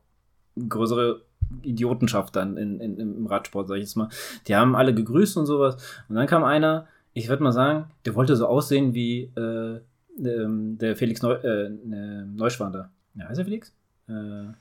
größere 0.67 1.21
Idiotenschaft 1.61 2.35
dann 2.35 2.57
in, 2.57 2.79
in, 2.79 2.97
im 2.97 3.25
Radsport, 3.25 3.67
sag 3.67 3.75
ich 3.75 3.83
jetzt 3.83 3.95
mal. 3.95 4.09
Die 4.47 4.55
haben 4.55 4.75
alle 4.75 4.93
gegrüßt 4.93 5.37
und 5.37 5.45
sowas. 5.45 5.77
Und 6.09 6.15
dann 6.15 6.27
kam 6.27 6.43
einer, 6.43 6.87
ich 7.13 7.29
würde 7.29 7.43
mal 7.43 7.51
sagen, 7.51 7.85
der 8.05 8.15
wollte 8.15 8.35
so 8.35 8.47
aussehen 8.47 8.93
wie 8.93 9.31
äh, 9.35 9.79
ähm, 10.19 10.77
der 10.77 10.95
Felix 10.95 11.21
Neu, 11.21 11.33
äh, 11.33 11.69
ne, 11.69 12.27
Neuschwander. 12.35 12.89
Ja, 13.15 13.27
heißt 13.27 13.39
er 13.39 13.45
Felix? 13.45 13.73
Äh, 14.07 14.53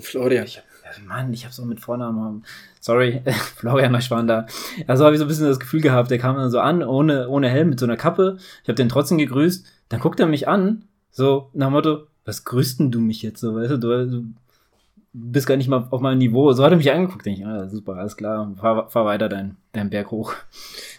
Florian. 0.00 0.44
Ich, 0.44 0.62
Mann, 1.06 1.32
ich 1.32 1.44
habe 1.44 1.54
so 1.54 1.64
mit 1.64 1.80
Vornamen. 1.80 2.44
Sorry, 2.80 3.22
Florian 3.56 3.92
Neuschwander. 3.92 4.46
Also 4.86 5.04
habe 5.04 5.14
ich 5.14 5.18
so 5.18 5.24
ein 5.24 5.28
bisschen 5.28 5.46
das 5.46 5.60
Gefühl 5.60 5.80
gehabt, 5.80 6.10
der 6.10 6.18
kam 6.18 6.36
dann 6.36 6.50
so 6.50 6.60
an, 6.60 6.82
ohne, 6.82 7.28
ohne 7.28 7.48
Helm, 7.48 7.70
mit 7.70 7.80
so 7.80 7.86
einer 7.86 7.96
Kappe. 7.96 8.38
Ich 8.62 8.68
habe 8.68 8.76
den 8.76 8.88
trotzdem 8.88 9.18
gegrüßt. 9.18 9.66
Dann 9.88 10.00
guckt 10.00 10.20
er 10.20 10.26
mich 10.26 10.48
an, 10.48 10.84
so 11.10 11.50
nach 11.52 11.68
dem 11.68 11.72
Motto, 11.72 12.06
was 12.24 12.44
grüßt 12.44 12.80
denn 12.80 12.90
du 12.90 13.00
mich 13.00 13.22
jetzt 13.22 13.40
so, 13.40 13.54
weißt 13.54 13.72
du, 13.72 13.78
du, 13.78 14.06
du 14.06 14.24
bist 15.12 15.46
gar 15.46 15.56
nicht 15.56 15.68
mal 15.68 15.88
auf 15.90 16.00
meinem 16.00 16.18
Niveau. 16.18 16.52
So 16.52 16.64
hat 16.64 16.72
er 16.72 16.76
mich 16.76 16.90
angeguckt. 16.90 17.26
Denke 17.26 17.40
ich, 17.40 17.46
ah, 17.46 17.68
super, 17.68 17.96
alles 17.96 18.16
klar, 18.16 18.54
fahr, 18.58 18.88
fahr 18.90 19.04
weiter 19.04 19.28
deinen 19.28 19.56
dein 19.72 19.90
Berg 19.90 20.10
hoch. 20.10 20.34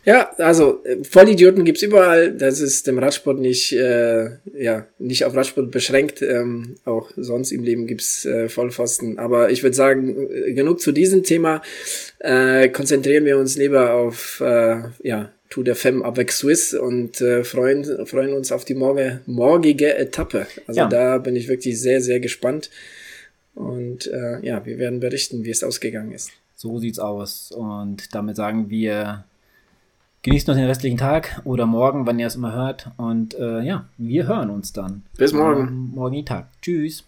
Ja, 0.04 0.32
also 0.38 0.84
äh, 0.84 1.04
Vollidioten 1.04 1.64
gibt's 1.64 1.82
überall. 1.82 2.34
Das 2.34 2.60
ist 2.60 2.88
dem 2.88 3.00
Radsport 3.00 3.40
nicht, 3.40 3.72
äh, 3.74 4.32
ja, 4.58 4.88
nicht 5.00 5.26
auf 5.26 5.36
Radsport 5.36 5.72
beschränkt. 5.72 6.22
Ähm, 6.22 6.76
auch 6.86 7.12
sonst 7.16 7.52
im 7.52 7.64
Leben 7.64 7.88
gibt's 7.88 8.26
äh, 8.26 8.50
Vollpfosten. 8.50 9.20
Aber 9.20 9.52
ich 9.52 9.64
würde 9.64 9.76
sagen, 9.76 10.30
äh, 10.30 10.54
genug 10.54 10.82
zu 10.82 10.92
diesem 10.92 11.24
Thema. 11.24 11.62
Äh, 12.20 12.70
konzentrieren 12.70 13.26
wir 13.26 13.38
uns 13.38 13.58
lieber 13.58 13.94
auf 13.94 14.42
äh, 14.42 14.82
ja, 15.04 15.32
Tour 15.50 15.64
de 15.64 15.76
Femme 15.76 16.04
avec 16.04 16.32
Swiss 16.32 16.74
und 16.74 17.22
äh, 17.22 17.44
freuen, 17.44 18.06
freuen 18.08 18.34
uns 18.34 18.52
auf 18.52 18.66
die 18.66 18.76
morge, 18.76 19.22
morgige 19.28 19.96
Etappe. 19.96 20.48
Also 20.68 20.82
ja. 20.82 20.88
da 20.88 21.20
bin 21.20 21.36
ich 21.36 21.48
wirklich 21.48 21.80
sehr, 21.80 22.02
sehr 22.02 22.20
gespannt. 22.20 22.70
Und 23.56 24.08
äh, 24.08 24.44
ja, 24.46 24.66
wir 24.66 24.78
werden 24.78 25.00
berichten, 25.00 25.44
wie 25.44 25.52
es 25.52 25.64
ausgegangen 25.64 26.12
ist. 26.12 26.32
So 26.56 26.80
sieht's 26.80 27.00
aus. 27.00 27.52
Und 27.52 28.14
damit 28.16 28.36
sagen 28.36 28.70
wir, 28.70 29.26
genießt 30.24 30.48
noch 30.48 30.56
den 30.56 30.66
restlichen 30.66 30.98
Tag 30.98 31.42
oder 31.44 31.66
morgen, 31.66 32.08
wann 32.08 32.20
ihr 32.20 32.28
es 32.28 32.36
immer 32.36 32.54
hört. 32.54 32.92
Und 32.98 33.36
äh, 33.36 33.62
ja, 33.62 33.86
wir 33.98 34.28
hören 34.28 34.50
uns 34.50 34.74
dann. 34.74 35.04
Bis 35.18 35.34
morgen. 35.34 35.92
Morgen 35.94 36.26
Tag. 36.26 36.48
Tschüss. 36.62 37.04